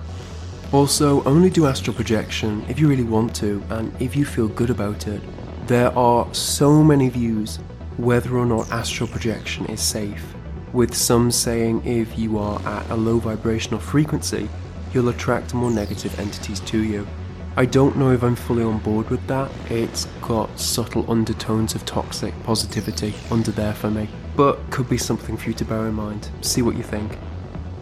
Also, 0.72 1.22
only 1.24 1.50
do 1.50 1.66
astral 1.66 1.94
projection 1.94 2.64
if 2.68 2.78
you 2.78 2.88
really 2.88 3.04
want 3.04 3.34
to 3.36 3.62
and 3.70 3.92
if 4.00 4.16
you 4.16 4.24
feel 4.24 4.48
good 4.48 4.70
about 4.70 5.06
it. 5.06 5.22
There 5.66 5.96
are 5.96 6.32
so 6.34 6.82
many 6.82 7.08
views 7.08 7.56
whether 7.96 8.36
or 8.36 8.46
not 8.46 8.70
astral 8.70 9.08
projection 9.08 9.66
is 9.66 9.80
safe, 9.80 10.34
with 10.72 10.94
some 10.94 11.30
saying 11.30 11.84
if 11.84 12.18
you 12.18 12.38
are 12.38 12.60
at 12.62 12.90
a 12.90 12.94
low 12.94 13.18
vibrational 13.18 13.80
frequency, 13.80 14.48
you'll 14.92 15.10
attract 15.10 15.54
more 15.54 15.70
negative 15.70 16.18
entities 16.18 16.60
to 16.60 16.82
you. 16.82 17.06
I 17.54 17.66
don't 17.66 17.98
know 17.98 18.10
if 18.12 18.22
I'm 18.22 18.34
fully 18.34 18.62
on 18.62 18.78
board 18.78 19.10
with 19.10 19.26
that. 19.26 19.50
It's 19.70 20.06
got 20.22 20.58
subtle 20.58 21.10
undertones 21.10 21.74
of 21.74 21.84
toxic 21.84 22.32
positivity 22.44 23.12
under 23.30 23.50
there 23.50 23.74
for 23.74 23.90
me, 23.90 24.08
but 24.34 24.70
could 24.70 24.88
be 24.88 24.96
something 24.96 25.36
for 25.36 25.50
you 25.50 25.54
to 25.56 25.64
bear 25.66 25.86
in 25.86 25.92
mind. 25.92 26.30
See 26.40 26.62
what 26.62 26.76
you 26.76 26.82
think. 26.82 27.18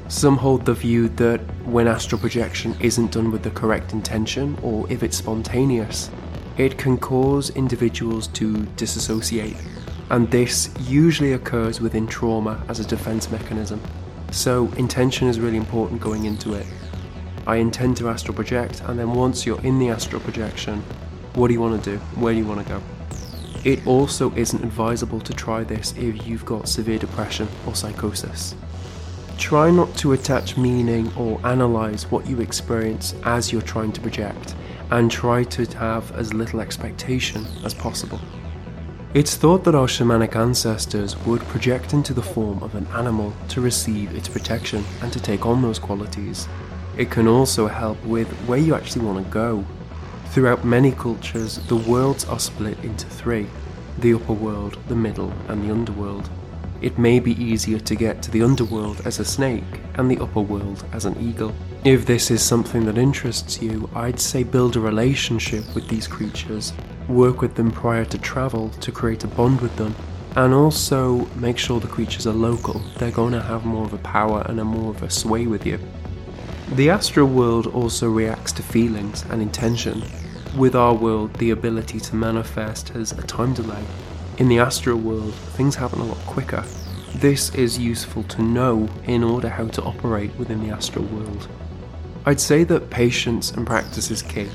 Some 0.09 0.39
hold 0.39 0.67
the 0.67 0.75
view 0.75 1.09
that 1.11 1.39
when 1.65 1.87
astral 1.87 2.21
projection 2.21 2.77
isn't 2.81 3.13
done 3.13 3.31
with 3.31 3.45
the 3.45 3.53
correct 3.53 3.93
intention 3.93 4.59
or 4.61 4.91
if 4.91 5.05
it's 5.05 5.17
spontaneous, 5.17 6.11
it 6.59 6.77
can 6.77 6.99
cause 6.99 7.51
individuals 7.51 8.27
to 8.27 8.67
disassociate, 8.75 9.57
and 10.11 10.29
this 10.33 10.75
usually 10.81 11.35
occurs 11.35 11.81
within 11.81 12.09
trauma 12.09 12.61
as 12.69 12.81
a 12.81 12.85
defense 12.85 13.31
mechanism. 13.31 13.81
So, 14.33 14.67
intention 14.73 15.29
is 15.29 15.39
really 15.39 15.57
important 15.57 16.01
going 16.01 16.25
into 16.25 16.55
it. 16.55 16.67
I 17.46 17.57
intend 17.57 17.96
to 17.98 18.09
astral 18.09 18.35
project, 18.35 18.83
and 18.87 18.98
then 18.98 19.12
once 19.14 19.46
you're 19.46 19.61
in 19.62 19.79
the 19.79 19.88
astral 19.88 20.20
projection, 20.20 20.83
what 21.35 21.48
do 21.48 21.55
you 21.55 21.61
want 21.61 21.83
to 21.83 21.92
do? 21.92 21.98
Where 22.16 22.33
do 22.33 22.38
you 22.38 22.46
want 22.46 22.66
to 22.66 22.68
go? 22.68 22.83
It 23.64 23.87
also 23.87 24.33
isn't 24.35 24.62
advisable 24.62 25.20
to 25.20 25.33
try 25.33 25.64
this 25.64 25.94
if 25.96 26.26
you've 26.26 26.44
got 26.44 26.68
severe 26.68 26.98
depression 26.98 27.48
or 27.66 27.74
psychosis. 27.74 28.55
Try 29.38 29.70
not 29.70 29.94
to 29.96 30.12
attach 30.12 30.57
meaning 30.57 31.12
or 31.16 31.40
analyze 31.46 32.11
what 32.11 32.26
you 32.26 32.40
experience 32.40 33.14
as 33.24 33.53
you're 33.53 33.62
trying 33.62 33.92
to 33.92 34.00
project, 34.00 34.55
and 34.90 35.11
try 35.11 35.44
to 35.44 35.64
have 35.79 36.12
as 36.12 36.35
little 36.35 36.61
expectation 36.61 37.46
as 37.64 37.74
possible. 37.74 38.20
It's 39.12 39.35
thought 39.35 39.64
that 39.64 39.74
our 39.74 39.88
shamanic 39.88 40.37
ancestors 40.37 41.16
would 41.26 41.40
project 41.42 41.94
into 41.94 42.14
the 42.14 42.22
form 42.22 42.62
of 42.62 42.76
an 42.76 42.87
animal 42.88 43.33
to 43.48 43.61
receive 43.61 44.14
its 44.14 44.29
protection 44.29 44.85
and 45.03 45.12
to 45.12 45.20
take 45.20 45.46
on 45.46 45.62
those 45.62 45.81
qualities. 45.81 46.46
It 46.96 47.11
can 47.11 47.29
also 47.29 47.66
help 47.68 48.03
with 48.05 48.29
where 48.46 48.59
you 48.59 48.74
actually 48.74 49.05
want 49.05 49.24
to 49.24 49.33
go. 49.33 49.64
Throughout 50.26 50.64
many 50.64 50.92
cultures, 50.92 51.57
the 51.66 51.76
worlds 51.76 52.24
are 52.26 52.38
split 52.38 52.79
into 52.85 53.07
three 53.07 53.48
the 53.98 54.14
upper 54.14 54.33
world, 54.33 54.79
the 54.88 54.96
middle, 54.96 55.33
and 55.48 55.62
the 55.62 55.70
underworld. 55.70 56.31
It 56.81 56.98
may 56.98 57.20
be 57.20 57.33
easier 57.33 57.79
to 57.79 57.94
get 57.94 58.22
to 58.22 58.31
the 58.31 58.42
underworld 58.42 59.03
as 59.05 59.18
a 59.18 59.24
snake 59.24 59.64
and 59.94 60.11
the 60.11 60.18
upper 60.18 60.40
world 60.40 60.85
as 60.92 61.05
an 61.05 61.20
eagle. 61.20 61.53
If 61.85 62.07
this 62.07 62.31
is 62.31 62.42
something 62.42 62.87
that 62.87 62.96
interests 62.96 63.61
you, 63.61 63.90
I'd 63.94 64.18
say 64.18 64.42
build 64.42 64.76
a 64.76 64.81
relationship 64.81 65.64
with 65.74 65.88
these 65.88 66.09
creatures, 66.09 66.72
work 67.09 67.42
with 67.42 67.55
them 67.55 67.70
prior 67.70 68.07
to 68.07 68.18
travel 68.18 68.70
to 68.81 68.92
create 68.92 69.24
a 69.24 69.29
bond 69.29 69.61
with 69.61 69.76
them, 69.76 69.94
and 70.37 70.55
also 70.55 71.26
make 71.37 71.59
sure 71.59 71.81
the 71.81 71.88
creatures 71.88 72.26
are 72.26 72.33
local. 72.33 72.81
They're 72.98 73.11
going 73.11 73.33
to 73.33 73.42
have 73.42 73.66
more 73.66 73.85
of 73.85 73.92
a 73.92 73.98
power 73.98 74.42
and 74.48 74.61
a 74.61 74.64
more 74.64 74.90
of 74.90 75.03
a 75.03 75.11
sway 75.11 75.46
with 75.46 75.66
you. 75.66 75.79
The 76.73 76.89
astral 76.89 77.27
world 77.27 77.67
also 77.67 78.09
reacts 78.09 78.53
to 78.53 78.63
feelings 78.63 79.25
and 79.29 79.43
intention. 79.43 80.05
With 80.57 80.77
our 80.77 80.95
world, 80.95 81.35
the 81.35 81.51
ability 81.51 81.99
to 81.99 82.15
manifest 82.15 82.91
has 82.91 83.11
a 83.11 83.23
time 83.23 83.55
delay. 83.55 83.83
In 84.39 84.49
the 84.49 84.61
astral 84.61 84.97
world, 84.97 85.35
things 85.35 85.75
happen 85.75 85.99
a 85.99 86.05
lot 86.05 86.25
quicker. 86.27 86.65
This 87.17 87.53
is 87.57 87.77
useful 87.77 88.23
to 88.23 88.43
know 88.43 88.89
in 89.03 89.25
order 89.25 89.49
how 89.49 89.67
to 89.67 89.83
operate 89.83 90.31
within 90.39 90.65
the 90.65 90.73
astral 90.73 91.07
world. 91.07 91.49
I'd 92.25 92.39
say 92.39 92.63
that 92.63 92.89
patience 92.89 93.51
and 93.51 93.67
practice 93.67 94.09
is 94.13 94.23
key, 94.23 94.49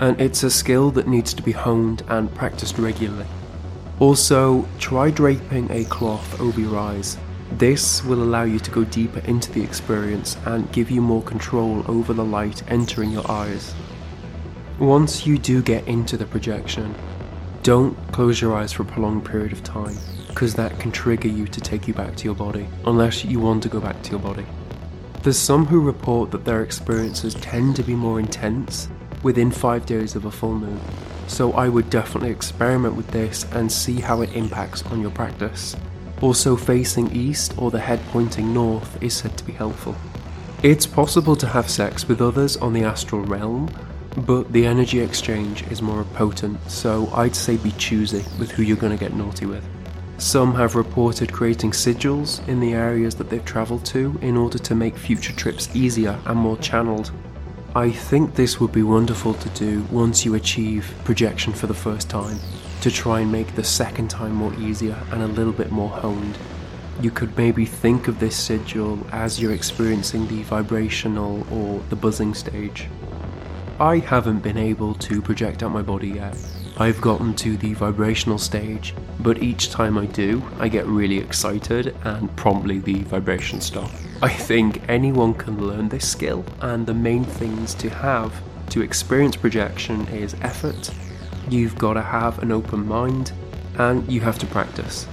and 0.00 0.18
it's 0.18 0.44
a 0.44 0.50
skill 0.50 0.90
that 0.92 1.06
needs 1.06 1.34
to 1.34 1.42
be 1.42 1.52
honed 1.52 2.02
and 2.08 2.34
practiced 2.34 2.78
regularly. 2.78 3.26
Also, 4.00 4.66
try 4.78 5.10
draping 5.10 5.70
a 5.70 5.84
cloth 5.84 6.40
over 6.40 6.58
your 6.58 6.78
eyes 6.78 7.18
this 7.52 8.04
will 8.04 8.22
allow 8.22 8.44
you 8.44 8.58
to 8.58 8.70
go 8.70 8.84
deeper 8.84 9.20
into 9.20 9.50
the 9.52 9.62
experience 9.62 10.36
and 10.44 10.70
give 10.72 10.90
you 10.90 11.00
more 11.00 11.22
control 11.22 11.82
over 11.88 12.12
the 12.12 12.24
light 12.24 12.62
entering 12.70 13.10
your 13.10 13.28
eyes. 13.30 13.74
Once 14.78 15.26
you 15.26 15.38
do 15.38 15.62
get 15.62 15.86
into 15.88 16.16
the 16.16 16.26
projection, 16.26 16.94
don't 17.62 17.96
close 18.12 18.40
your 18.40 18.54
eyes 18.54 18.72
for 18.72 18.82
a 18.82 18.86
prolonged 18.86 19.24
period 19.24 19.52
of 19.52 19.64
time, 19.64 19.96
because 20.28 20.54
that 20.54 20.78
can 20.78 20.92
trigger 20.92 21.28
you 21.28 21.46
to 21.48 21.60
take 21.60 21.88
you 21.88 21.94
back 21.94 22.14
to 22.16 22.24
your 22.24 22.34
body, 22.34 22.68
unless 22.86 23.24
you 23.24 23.40
want 23.40 23.62
to 23.62 23.68
go 23.68 23.80
back 23.80 24.00
to 24.02 24.10
your 24.10 24.20
body. 24.20 24.46
There's 25.22 25.38
some 25.38 25.66
who 25.66 25.80
report 25.80 26.30
that 26.30 26.44
their 26.44 26.62
experiences 26.62 27.34
tend 27.34 27.74
to 27.76 27.82
be 27.82 27.94
more 27.94 28.20
intense 28.20 28.88
within 29.24 29.50
five 29.50 29.84
days 29.84 30.14
of 30.14 30.26
a 30.26 30.30
full 30.30 30.54
moon, 30.54 30.80
so 31.26 31.52
I 31.54 31.68
would 31.68 31.90
definitely 31.90 32.30
experiment 32.30 32.94
with 32.94 33.08
this 33.08 33.44
and 33.52 33.70
see 33.70 34.00
how 34.00 34.22
it 34.22 34.32
impacts 34.34 34.84
on 34.84 35.00
your 35.00 35.10
practice. 35.10 35.74
Also, 36.20 36.56
facing 36.56 37.14
east 37.14 37.54
or 37.56 37.70
the 37.70 37.78
head 37.78 38.00
pointing 38.08 38.52
north 38.52 39.00
is 39.02 39.14
said 39.14 39.36
to 39.38 39.44
be 39.44 39.52
helpful. 39.52 39.94
It's 40.62 40.86
possible 40.86 41.36
to 41.36 41.46
have 41.46 41.70
sex 41.70 42.08
with 42.08 42.20
others 42.20 42.56
on 42.56 42.72
the 42.72 42.82
astral 42.82 43.22
realm, 43.22 43.70
but 44.16 44.52
the 44.52 44.66
energy 44.66 44.98
exchange 44.98 45.62
is 45.70 45.80
more 45.80 46.02
potent, 46.14 46.58
so 46.68 47.08
I'd 47.14 47.36
say 47.36 47.56
be 47.56 47.70
choosy 47.72 48.24
with 48.40 48.50
who 48.50 48.64
you're 48.64 48.76
going 48.76 48.96
to 48.96 48.98
get 48.98 49.14
naughty 49.14 49.46
with. 49.46 49.64
Some 50.18 50.56
have 50.56 50.74
reported 50.74 51.32
creating 51.32 51.70
sigils 51.70 52.46
in 52.48 52.58
the 52.58 52.72
areas 52.72 53.14
that 53.14 53.30
they've 53.30 53.44
travelled 53.44 53.84
to 53.86 54.18
in 54.20 54.36
order 54.36 54.58
to 54.58 54.74
make 54.74 54.96
future 54.96 55.32
trips 55.32 55.68
easier 55.76 56.18
and 56.26 56.36
more 56.36 56.56
channeled. 56.56 57.12
I 57.76 57.92
think 57.92 58.34
this 58.34 58.58
would 58.58 58.72
be 58.72 58.82
wonderful 58.82 59.34
to 59.34 59.48
do 59.50 59.82
once 59.92 60.24
you 60.24 60.34
achieve 60.34 60.92
projection 61.04 61.52
for 61.52 61.68
the 61.68 61.74
first 61.74 62.10
time, 62.10 62.40
to 62.80 62.90
try 62.90 63.20
and 63.20 63.32
make 63.32 63.54
the 63.54 63.64
second 63.64 64.08
time 64.08 64.32
more 64.32 64.54
easier 64.54 64.96
and 65.10 65.22
a 65.22 65.26
little 65.26 65.52
bit 65.52 65.70
more 65.70 65.90
honed. 65.90 66.38
You 67.00 67.10
could 67.10 67.36
maybe 67.36 67.64
think 67.64 68.08
of 68.08 68.18
this 68.18 68.36
sigil 68.36 69.06
as 69.12 69.40
you're 69.40 69.52
experiencing 69.52 70.26
the 70.28 70.42
vibrational 70.42 71.46
or 71.52 71.80
the 71.90 71.96
buzzing 71.96 72.34
stage. 72.34 72.86
I 73.80 73.98
haven't 73.98 74.40
been 74.40 74.58
able 74.58 74.94
to 74.94 75.22
project 75.22 75.62
out 75.62 75.70
my 75.70 75.82
body 75.82 76.08
yet. 76.08 76.36
I've 76.78 77.00
gotten 77.00 77.34
to 77.36 77.56
the 77.56 77.74
vibrational 77.74 78.38
stage, 78.38 78.94
but 79.20 79.42
each 79.42 79.70
time 79.70 79.98
I 79.98 80.06
do, 80.06 80.42
I 80.58 80.68
get 80.68 80.86
really 80.86 81.18
excited 81.18 81.96
and 82.04 82.34
promptly 82.36 82.78
the 82.78 83.02
vibrations 83.04 83.66
stop. 83.66 83.90
I 84.22 84.28
think 84.28 84.82
anyone 84.88 85.34
can 85.34 85.64
learn 85.64 85.88
this 85.88 86.08
skill, 86.08 86.44
and 86.60 86.86
the 86.86 86.94
main 86.94 87.24
things 87.24 87.74
to 87.74 87.90
have 87.90 88.32
to 88.70 88.82
experience 88.82 89.36
projection 89.36 90.06
is 90.08 90.34
effort. 90.42 90.90
You've 91.50 91.78
got 91.78 91.94
to 91.94 92.02
have 92.02 92.40
an 92.40 92.52
open 92.52 92.86
mind, 92.86 93.32
and 93.78 94.06
you 94.10 94.20
have 94.20 94.38
to 94.40 94.46
practice. 94.46 95.06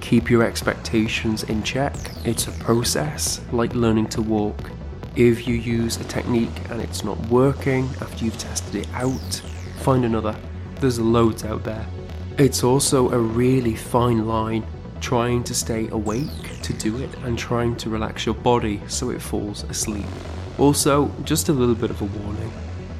Keep 0.00 0.30
your 0.30 0.42
expectations 0.42 1.42
in 1.42 1.62
check. 1.62 1.94
It's 2.24 2.46
a 2.46 2.52
process, 2.52 3.42
like 3.52 3.74
learning 3.74 4.08
to 4.10 4.22
walk. 4.22 4.70
If 5.16 5.46
you 5.46 5.54
use 5.54 5.98
a 5.98 6.04
technique 6.04 6.70
and 6.70 6.80
it's 6.80 7.04
not 7.04 7.18
working 7.26 7.90
after 8.00 8.24
you've 8.24 8.38
tested 8.38 8.74
it 8.74 8.88
out, 8.94 9.42
find 9.80 10.06
another. 10.06 10.34
There's 10.80 10.98
loads 10.98 11.44
out 11.44 11.62
there. 11.62 11.86
It's 12.38 12.64
also 12.64 13.10
a 13.10 13.18
really 13.18 13.74
fine 13.74 14.26
line 14.26 14.66
trying 15.02 15.44
to 15.44 15.54
stay 15.54 15.88
awake 15.88 16.62
to 16.62 16.72
do 16.72 17.02
it 17.02 17.10
and 17.24 17.38
trying 17.38 17.76
to 17.76 17.90
relax 17.90 18.24
your 18.24 18.36
body 18.36 18.80
so 18.88 19.10
it 19.10 19.20
falls 19.20 19.64
asleep. 19.64 20.06
Also, 20.58 21.12
just 21.24 21.50
a 21.50 21.52
little 21.52 21.74
bit 21.74 21.90
of 21.90 22.00
a 22.00 22.06
warning 22.06 22.50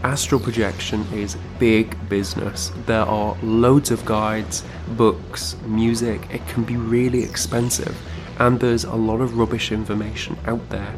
astral 0.02 0.40
projection 0.40 1.06
is 1.12 1.36
big 1.58 1.96
business. 2.08 2.72
There 2.86 3.04
are 3.04 3.36
loads 3.42 3.90
of 3.90 4.04
guides, 4.04 4.64
books, 4.96 5.56
music, 5.64 6.28
it 6.30 6.46
can 6.48 6.64
be 6.64 6.76
really 6.76 7.22
expensive, 7.22 7.96
and 8.38 8.60
there's 8.60 8.84
a 8.84 8.94
lot 8.94 9.20
of 9.20 9.38
rubbish 9.38 9.72
information 9.72 10.36
out 10.46 10.68
there 10.70 10.94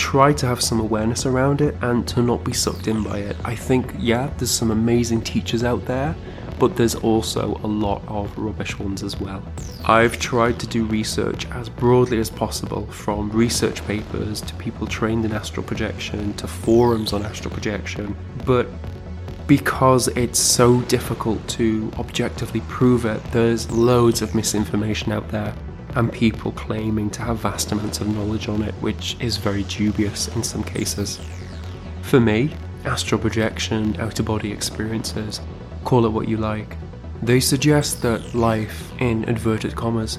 try 0.00 0.32
to 0.32 0.46
have 0.46 0.62
some 0.62 0.80
awareness 0.80 1.26
around 1.26 1.60
it 1.60 1.76
and 1.82 2.08
to 2.08 2.22
not 2.22 2.42
be 2.42 2.54
sucked 2.54 2.88
in 2.88 3.02
by 3.02 3.18
it. 3.18 3.36
I 3.44 3.54
think, 3.54 3.94
yeah, 3.98 4.32
there's 4.38 4.50
some 4.50 4.70
amazing 4.70 5.20
teachers 5.20 5.62
out 5.62 5.84
there, 5.84 6.16
but 6.60 6.76
there's 6.76 6.94
also 6.94 7.58
a 7.64 7.66
lot 7.66 8.02
of 8.06 8.36
rubbish 8.38 8.78
ones 8.78 9.02
as 9.02 9.18
well. 9.18 9.42
I've 9.86 10.18
tried 10.18 10.60
to 10.60 10.66
do 10.66 10.84
research 10.84 11.46
as 11.50 11.68
broadly 11.68 12.20
as 12.20 12.30
possible, 12.30 12.86
from 12.88 13.30
research 13.30 13.84
papers 13.86 14.42
to 14.42 14.54
people 14.54 14.86
trained 14.86 15.24
in 15.24 15.32
astral 15.32 15.64
projection 15.64 16.34
to 16.34 16.46
forums 16.46 17.12
on 17.12 17.24
astral 17.24 17.52
projection, 17.52 18.14
but 18.46 18.68
because 19.46 20.06
it's 20.08 20.38
so 20.38 20.80
difficult 20.82 21.44
to 21.48 21.90
objectively 21.98 22.60
prove 22.68 23.04
it, 23.04 23.20
there's 23.32 23.68
loads 23.72 24.22
of 24.22 24.34
misinformation 24.34 25.10
out 25.10 25.28
there 25.30 25.52
and 25.96 26.12
people 26.12 26.52
claiming 26.52 27.10
to 27.10 27.22
have 27.22 27.38
vast 27.38 27.72
amounts 27.72 28.00
of 28.00 28.06
knowledge 28.06 28.48
on 28.48 28.62
it, 28.62 28.74
which 28.74 29.16
is 29.18 29.38
very 29.38 29.64
dubious 29.64 30.28
in 30.36 30.42
some 30.44 30.62
cases. 30.62 31.18
For 32.02 32.20
me, 32.20 32.52
astral 32.84 33.20
projection, 33.20 34.00
out 34.00 34.20
of 34.20 34.26
body 34.26 34.52
experiences, 34.52 35.40
call 35.84 36.06
it 36.06 36.12
what 36.12 36.28
you 36.28 36.36
like, 36.36 36.76
they 37.22 37.40
suggest 37.40 38.02
that 38.02 38.34
life, 38.34 38.92
in 39.00 39.24
inverted 39.24 39.76
commas, 39.76 40.18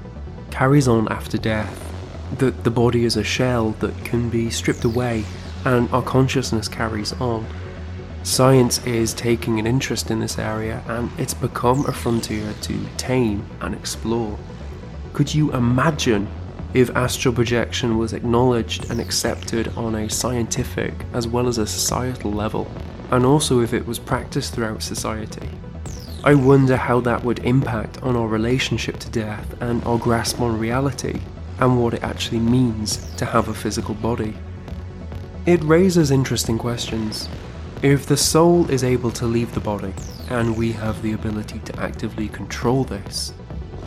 carries 0.52 0.88
on 0.88 1.08
after 1.12 1.38
death, 1.38 1.92
that 2.38 2.64
the 2.64 2.72
body 2.72 3.06
is 3.06 3.18
a 3.18 3.24
shell 3.24 3.72
that 3.80 4.06
can 4.06 4.30
be 4.30 4.50
stripped 4.50 4.84
away 4.84 5.24
and 5.66 5.90
our 5.92 6.02
consciousness 6.02 6.68
carries 6.68 7.14
on. 7.14 7.46
Science 8.24 8.86
is 8.86 9.14
taking 9.14 9.60
an 9.60 9.66
interest 9.66 10.12
in 10.12 10.20
this 10.20 10.38
area 10.38 10.84
and 10.88 11.10
it's 11.18 11.34
become 11.34 11.86
a 11.88 11.92
frontier 11.92 12.54
to 12.62 12.80
tame 12.98 13.46
and 13.62 13.74
explore. 13.74 14.38
Could 15.14 15.34
you 15.34 15.52
imagine 15.54 16.28
if 16.74 16.90
astral 16.92 17.34
projection 17.34 17.98
was 17.98 18.14
acknowledged 18.14 18.90
and 18.92 19.02
accepted 19.02 19.68
on 19.70 19.96
a 19.96 20.10
scientific 20.10 20.94
as 21.14 21.28
well 21.28 21.48
as 21.48 21.58
a 21.58 21.68
societal 21.68 22.32
level, 22.32 22.72
and 23.12 23.26
also 23.26 23.62
if 23.62 23.74
it 23.74 23.86
was 23.86 24.00
practiced 24.00 24.54
throughout 24.54 24.82
society? 24.82 25.50
I 26.24 26.34
wonder 26.36 26.78
how 26.78 27.00
that 27.02 27.24
would 27.24 27.40
impact 27.40 28.02
on 28.04 28.16
our 28.16 28.28
relationship 28.28 29.00
to 29.00 29.10
death 29.10 29.62
and 29.62 29.84
our 29.86 29.98
grasp 29.98 30.40
on 30.40 30.60
reality 30.60 31.20
and 31.60 31.82
what 31.82 31.94
it 31.94 32.04
actually 32.04 32.40
means 32.40 32.98
to 33.16 33.26
have 33.26 33.48
a 33.48 33.54
physical 33.54 33.96
body. 33.96 34.36
It 35.46 35.64
raises 35.64 36.12
interesting 36.12 36.58
questions. 36.58 37.28
If 37.82 38.06
the 38.06 38.18
soul 38.18 38.70
is 38.70 38.84
able 38.84 39.12
to 39.12 39.26
leave 39.26 39.54
the 39.54 39.60
body, 39.60 39.94
and 40.30 40.56
we 40.56 40.72
have 40.72 41.02
the 41.02 41.14
ability 41.14 41.60
to 41.60 41.80
actively 41.80 42.30
control 42.30 42.84
this, 42.84 43.34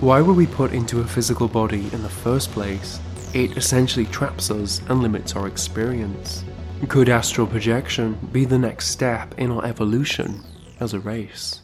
why 0.00 0.20
were 0.20 0.34
we 0.34 0.46
put 0.46 0.72
into 0.72 1.00
a 1.00 1.06
physical 1.06 1.48
body 1.48 1.88
in 1.92 2.02
the 2.02 2.08
first 2.08 2.50
place? 2.50 3.00
It 3.32 3.56
essentially 3.56 4.06
traps 4.06 4.50
us 4.50 4.82
and 4.88 5.00
limits 5.00 5.34
our 5.37 5.46
experience. 5.46 6.44
Could 6.88 7.09
astral 7.09 7.47
projection 7.47 8.18
be 8.31 8.44
the 8.44 8.59
next 8.59 8.88
step 8.88 9.35
in 9.37 9.51
our 9.51 9.64
evolution 9.64 10.42
as 10.79 10.94
a 10.94 11.01
race? 11.01 11.61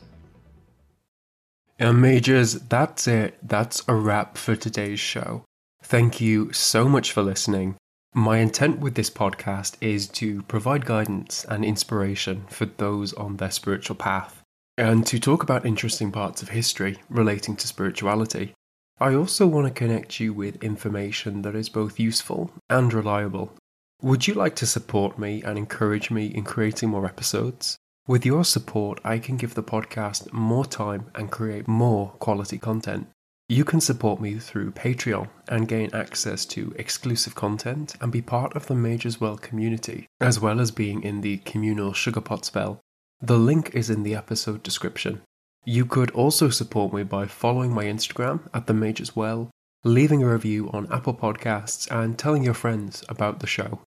And 1.79 2.01
mages, 2.03 2.61
that's 2.69 3.07
it. 3.07 3.39
That's 3.43 3.83
a 3.87 3.95
wrap 3.95 4.37
for 4.37 4.57
today's 4.57 4.99
show. 4.99 5.45
Thank 5.83 6.21
you 6.21 6.53
so 6.53 6.89
much 6.89 7.13
for 7.13 7.23
listening. 7.23 7.77
My 8.13 8.39
intent 8.39 8.81
with 8.81 8.97
this 8.97 9.11
podcast 9.11 9.77
is 9.81 10.09
to 10.09 10.43
provide 10.43 10.85
guidance 10.85 11.45
and 11.49 11.65
inspiration 11.65 12.47
for 12.49 12.67
those 12.67 13.13
on 13.13 13.37
their 13.37 13.53
spiritual 13.53 13.97
path 13.97 14.43
and 14.77 15.07
to 15.07 15.21
talk 15.21 15.43
about 15.43 15.65
interesting 15.65 16.11
parts 16.11 16.43
of 16.43 16.49
history 16.49 16.99
relating 17.09 17.55
to 17.57 17.69
spirituality. 17.69 18.53
I 18.99 19.15
also 19.15 19.47
want 19.47 19.69
to 19.69 19.73
connect 19.73 20.19
you 20.19 20.33
with 20.33 20.63
information 20.63 21.43
that 21.43 21.55
is 21.55 21.69
both 21.69 22.01
useful 22.01 22.51
and 22.69 22.93
reliable. 22.93 23.55
Would 24.03 24.27
you 24.27 24.35
like 24.35 24.57
to 24.57 24.67
support 24.67 25.19
me 25.19 25.43
and 25.43 25.59
encourage 25.59 26.11
me 26.11 26.27
in 26.27 26.45
creating 26.45 26.91
more 26.91 27.07
episodes? 27.07 27.77
With 28.07 28.25
your 28.25 28.45
support, 28.45 29.01
I 29.05 29.19
can 29.19 29.37
give 29.37 29.55
the 29.55 29.63
podcast 29.63 30.33
more 30.33 30.65
time 30.65 31.11
and 31.15 31.31
create 31.31 31.69
more 31.69 32.11
quality 32.19 32.59
content. 32.59 33.09
You 33.49 33.65
can 33.65 33.81
support 33.81 34.21
me 34.21 34.39
through 34.39 34.73
Patreon 34.73 35.29
and 35.49 35.69
gain 35.69 35.91
access 35.93 36.47
to 36.47 36.73
exclusive 36.77 37.35
content 37.35 37.95
and 38.01 38.11
be 38.11 38.23
part 38.23 38.55
of 38.57 38.67
the 38.67 38.75
Mage's 38.75 39.21
Well 39.21 39.37
community, 39.37 40.07
as 40.21 40.41
well 40.41 40.61
as 40.61 40.71
being 40.71 41.03
in 41.03 41.21
the 41.21 41.39
communal 41.39 41.93
Sugarpot 41.93 42.45
spell 42.45 42.81
the 43.23 43.37
link 43.37 43.75
is 43.75 43.91
in 43.91 44.03
the 44.03 44.15
episode 44.15 44.63
description. 44.63 45.21
You 45.67 45.85
could 45.85 46.11
also 46.13 46.49
support 46.49 46.95
me 46.95 47.03
by 47.03 47.27
following 47.27 47.71
my 47.71 47.85
Instagram 47.85 48.49
at 48.55 48.67
the 48.67 48.73
Mage's 48.73 49.15
Well, 49.15 49.51
leaving 49.85 50.23
a 50.23 50.33
review 50.33 50.71
on 50.73 50.91
Apple 50.91 51.13
Podcasts, 51.13 51.91
and 51.91 52.19
telling 52.19 52.43
your 52.43 52.55
friends 52.55 53.05
about 53.11 53.41
the 53.41 53.47
show. 53.47 53.81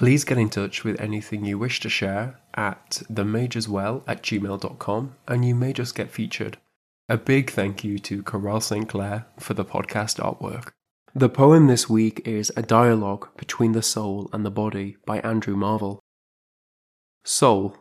Please 0.00 0.24
get 0.24 0.38
in 0.38 0.48
touch 0.48 0.82
with 0.82 0.98
anything 0.98 1.44
you 1.44 1.58
wish 1.58 1.78
to 1.80 1.90
share 1.90 2.40
at 2.54 3.02
themageswell 3.12 4.02
at 4.06 4.22
gmail.com 4.22 5.14
and 5.28 5.44
you 5.44 5.54
may 5.54 5.74
just 5.74 5.94
get 5.94 6.10
featured. 6.10 6.56
A 7.10 7.18
big 7.18 7.50
thank 7.50 7.84
you 7.84 7.98
to 7.98 8.22
Coral 8.22 8.62
St. 8.62 8.88
Clair 8.88 9.26
for 9.38 9.52
the 9.52 9.62
podcast 9.62 10.18
artwork. 10.18 10.70
The 11.14 11.28
poem 11.28 11.66
this 11.66 11.90
week 11.90 12.26
is 12.26 12.50
A 12.56 12.62
Dialogue 12.62 13.28
Between 13.36 13.72
the 13.72 13.82
Soul 13.82 14.30
and 14.32 14.42
the 14.42 14.50
Body 14.50 14.96
by 15.04 15.18
Andrew 15.18 15.54
Marvell. 15.54 16.00
Soul. 17.22 17.76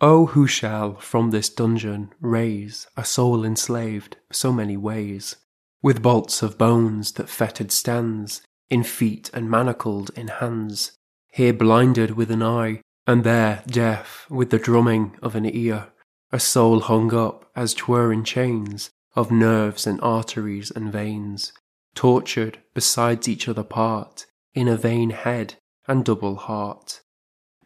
Oh, 0.00 0.26
who 0.26 0.48
shall 0.48 0.96
from 0.96 1.30
this 1.30 1.48
dungeon 1.48 2.12
raise 2.20 2.88
a 2.96 3.04
soul 3.04 3.44
enslaved 3.44 4.16
so 4.32 4.52
many 4.52 4.76
ways, 4.76 5.36
with 5.80 6.02
bolts 6.02 6.42
of 6.42 6.58
bones 6.58 7.12
that 7.12 7.28
fettered 7.28 7.70
stands, 7.70 8.42
in 8.68 8.82
feet 8.82 9.30
and 9.32 9.50
manacled 9.50 10.10
in 10.16 10.28
hands, 10.28 10.92
here 11.32 11.52
blinded 11.52 12.12
with 12.12 12.30
an 12.30 12.42
eye, 12.42 12.80
and 13.06 13.24
there 13.24 13.62
deaf 13.66 14.26
with 14.30 14.50
the 14.50 14.58
drumming 14.58 15.16
of 15.22 15.34
an 15.34 15.46
ear, 15.46 15.88
a 16.32 16.40
soul 16.40 16.80
hung 16.80 17.14
up 17.14 17.50
as 17.54 17.74
twere 17.74 18.12
in 18.12 18.24
chains 18.24 18.90
of 19.14 19.30
nerves 19.30 19.86
and 19.86 20.00
arteries 20.00 20.70
and 20.70 20.92
veins, 20.92 21.52
tortured 21.94 22.58
besides 22.74 23.28
each 23.28 23.48
other 23.48 23.62
part, 23.62 24.26
in 24.54 24.68
a 24.68 24.76
vain 24.76 25.10
head 25.10 25.54
and 25.86 26.04
double 26.04 26.36
heart. 26.36 27.00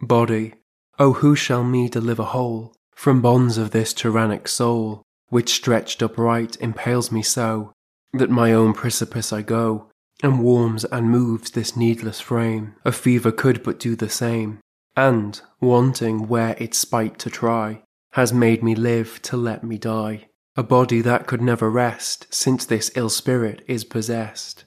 Body 0.01 0.55
Oh, 0.99 1.15
who 1.15 1.35
shall 1.35 1.65
me 1.65 1.89
deliver 1.89 2.25
whole 2.25 2.75
from 2.95 3.23
bonds 3.23 3.57
of 3.57 3.71
this 3.71 3.95
tyrannic 3.95 4.47
soul, 4.47 5.03
which 5.29 5.55
stretched 5.55 6.03
upright 6.03 6.59
impales 6.61 7.11
me 7.11 7.23
so, 7.23 7.73
that 8.13 8.29
my 8.29 8.53
own 8.53 8.75
precipice 8.75 9.33
I 9.33 9.41
go, 9.41 9.90
and 10.23 10.43
warms 10.43 10.85
and 10.85 11.11
moves 11.11 11.51
this 11.51 11.77
needless 11.77 12.21
frame? 12.21 12.75
A 12.85 12.93
fever 12.93 13.33
could 13.33 13.63
but 13.63 13.79
do 13.79 13.97
the 13.97 14.09
same. 14.09 14.61
and, 14.97 15.41
wanting 15.61 16.29
where 16.29 16.57
its 16.59 16.79
spite 16.79 17.19
to 17.19 17.31
try, 17.31 17.83
has 18.13 18.33
made 18.33 18.63
me 18.63 18.75
live 18.75 19.21
to 19.23 19.37
let 19.37 19.63
me 19.63 19.79
die. 19.79 20.29
A 20.57 20.63
body 20.63 21.01
that 21.01 21.27
could 21.27 21.41
never 21.41 21.71
rest, 21.71 22.27
since 22.31 22.65
this 22.65 22.91
ill 22.97 23.09
spirit 23.09 23.63
is 23.69 23.85
possessed. 23.85 24.65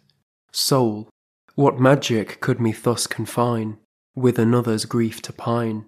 Soul, 0.52 1.10
what 1.56 1.80
magic 1.80 2.40
could 2.40 2.60
me 2.60 2.72
thus 2.72 3.06
confine, 3.06 3.78
with 4.16 4.40
another's 4.40 4.86
grief 4.86 5.22
to 5.24 5.34
pine? 5.34 5.86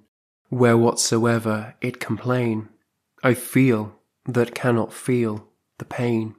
Where 0.50 0.78
whatsoever 0.78 1.76
it 1.82 2.00
complain, 2.00 2.70
I 3.24 3.34
feel 3.34 4.00
that 4.26 4.54
cannot 4.54 4.94
feel 4.94 5.48
the 5.80 5.86
pain. 5.86 6.36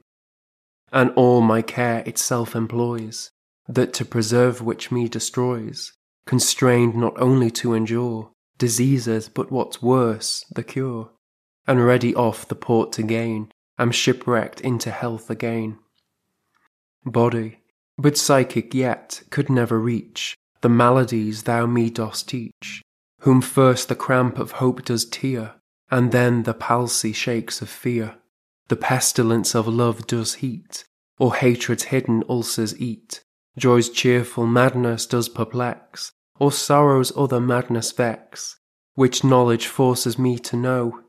And 0.91 1.11
all 1.15 1.41
my 1.41 1.61
care 1.61 1.99
itself 2.05 2.55
employs, 2.55 3.31
that 3.67 3.93
to 3.93 4.05
preserve 4.05 4.61
which 4.61 4.91
me 4.91 5.07
destroys, 5.07 5.93
constrained 6.25 6.95
not 6.95 7.19
only 7.19 7.51
to 7.51 7.73
endure 7.73 8.31
diseases, 8.57 9.29
but 9.29 9.51
what's 9.51 9.81
worse, 9.81 10.45
the 10.53 10.63
cure, 10.63 11.11
and 11.67 11.85
ready 11.85 12.15
off 12.15 12.47
the 12.47 12.55
port 12.55 12.91
to 12.93 13.03
gain, 13.03 13.51
am 13.77 13.91
shipwrecked 13.91 14.61
into 14.61 14.89
health 14.89 15.29
again. 15.29 15.77
Body, 17.05 17.59
but 17.97 18.17
psychic 18.17 18.73
yet, 18.73 19.23
could 19.29 19.49
never 19.49 19.79
reach 19.79 20.35
the 20.61 20.69
maladies 20.69 21.43
thou 21.43 21.65
me 21.65 21.89
dost 21.89 22.29
teach, 22.29 22.81
whom 23.21 23.41
first 23.41 23.89
the 23.89 23.95
cramp 23.95 24.39
of 24.39 24.53
hope 24.53 24.83
does 24.83 25.05
tear, 25.05 25.55
and 25.91 26.11
then 26.11 26.43
the 26.43 26.53
palsy 26.53 27.13
shakes 27.13 27.61
of 27.61 27.69
fear. 27.69 28.15
The 28.67 28.75
pestilence 28.75 29.55
of 29.55 29.67
love 29.67 30.07
does 30.07 30.35
heat, 30.35 30.83
or 31.17 31.35
hatred's 31.35 31.83
hidden 31.83 32.23
ulcers 32.27 32.79
eat. 32.79 33.23
Joy's 33.57 33.89
cheerful 33.89 34.45
madness 34.45 35.05
does 35.05 35.29
perplex, 35.29 36.11
or 36.39 36.51
sorrow's 36.51 37.15
other 37.15 37.39
madness 37.39 37.91
vex, 37.91 38.57
which 38.95 39.23
knowledge 39.23 39.67
forces 39.67 40.19
me 40.19 40.37
to 40.39 40.55
know, 40.55 40.99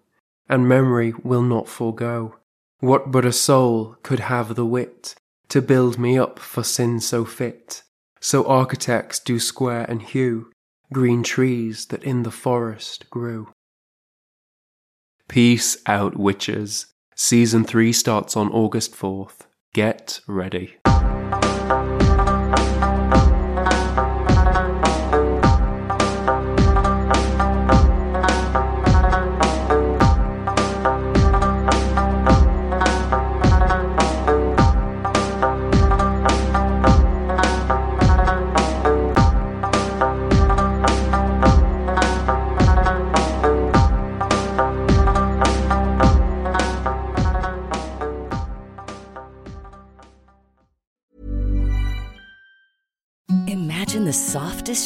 and 0.49 0.69
memory 0.69 1.13
will 1.23 1.43
not 1.43 1.69
forego. 1.69 2.37
What 2.81 3.11
but 3.11 3.25
a 3.25 3.33
soul 3.33 3.97
could 4.03 4.21
have 4.21 4.55
the 4.55 4.65
wit 4.65 5.17
to 5.49 5.61
build 5.61 5.99
me 5.99 6.17
up 6.19 6.39
for 6.39 6.63
sin 6.63 7.01
so 7.01 7.25
fit? 7.25 7.83
So 8.21 8.47
architects 8.47 9.19
do 9.19 9.41
square 9.41 9.85
and 9.89 10.01
hew 10.03 10.51
green 10.93 11.23
trees 11.23 11.87
that 11.87 12.03
in 12.03 12.23
the 12.23 12.31
forest 12.31 13.11
grew. 13.11 13.53
Peace 15.29 15.77
out, 15.87 16.17
witches. 16.17 16.87
Season 17.21 17.65
3 17.65 17.93
starts 17.93 18.37
on 18.37 18.49
August 18.53 18.95
4th. 18.95 19.49
Get 19.75 20.21
ready. 20.29 20.78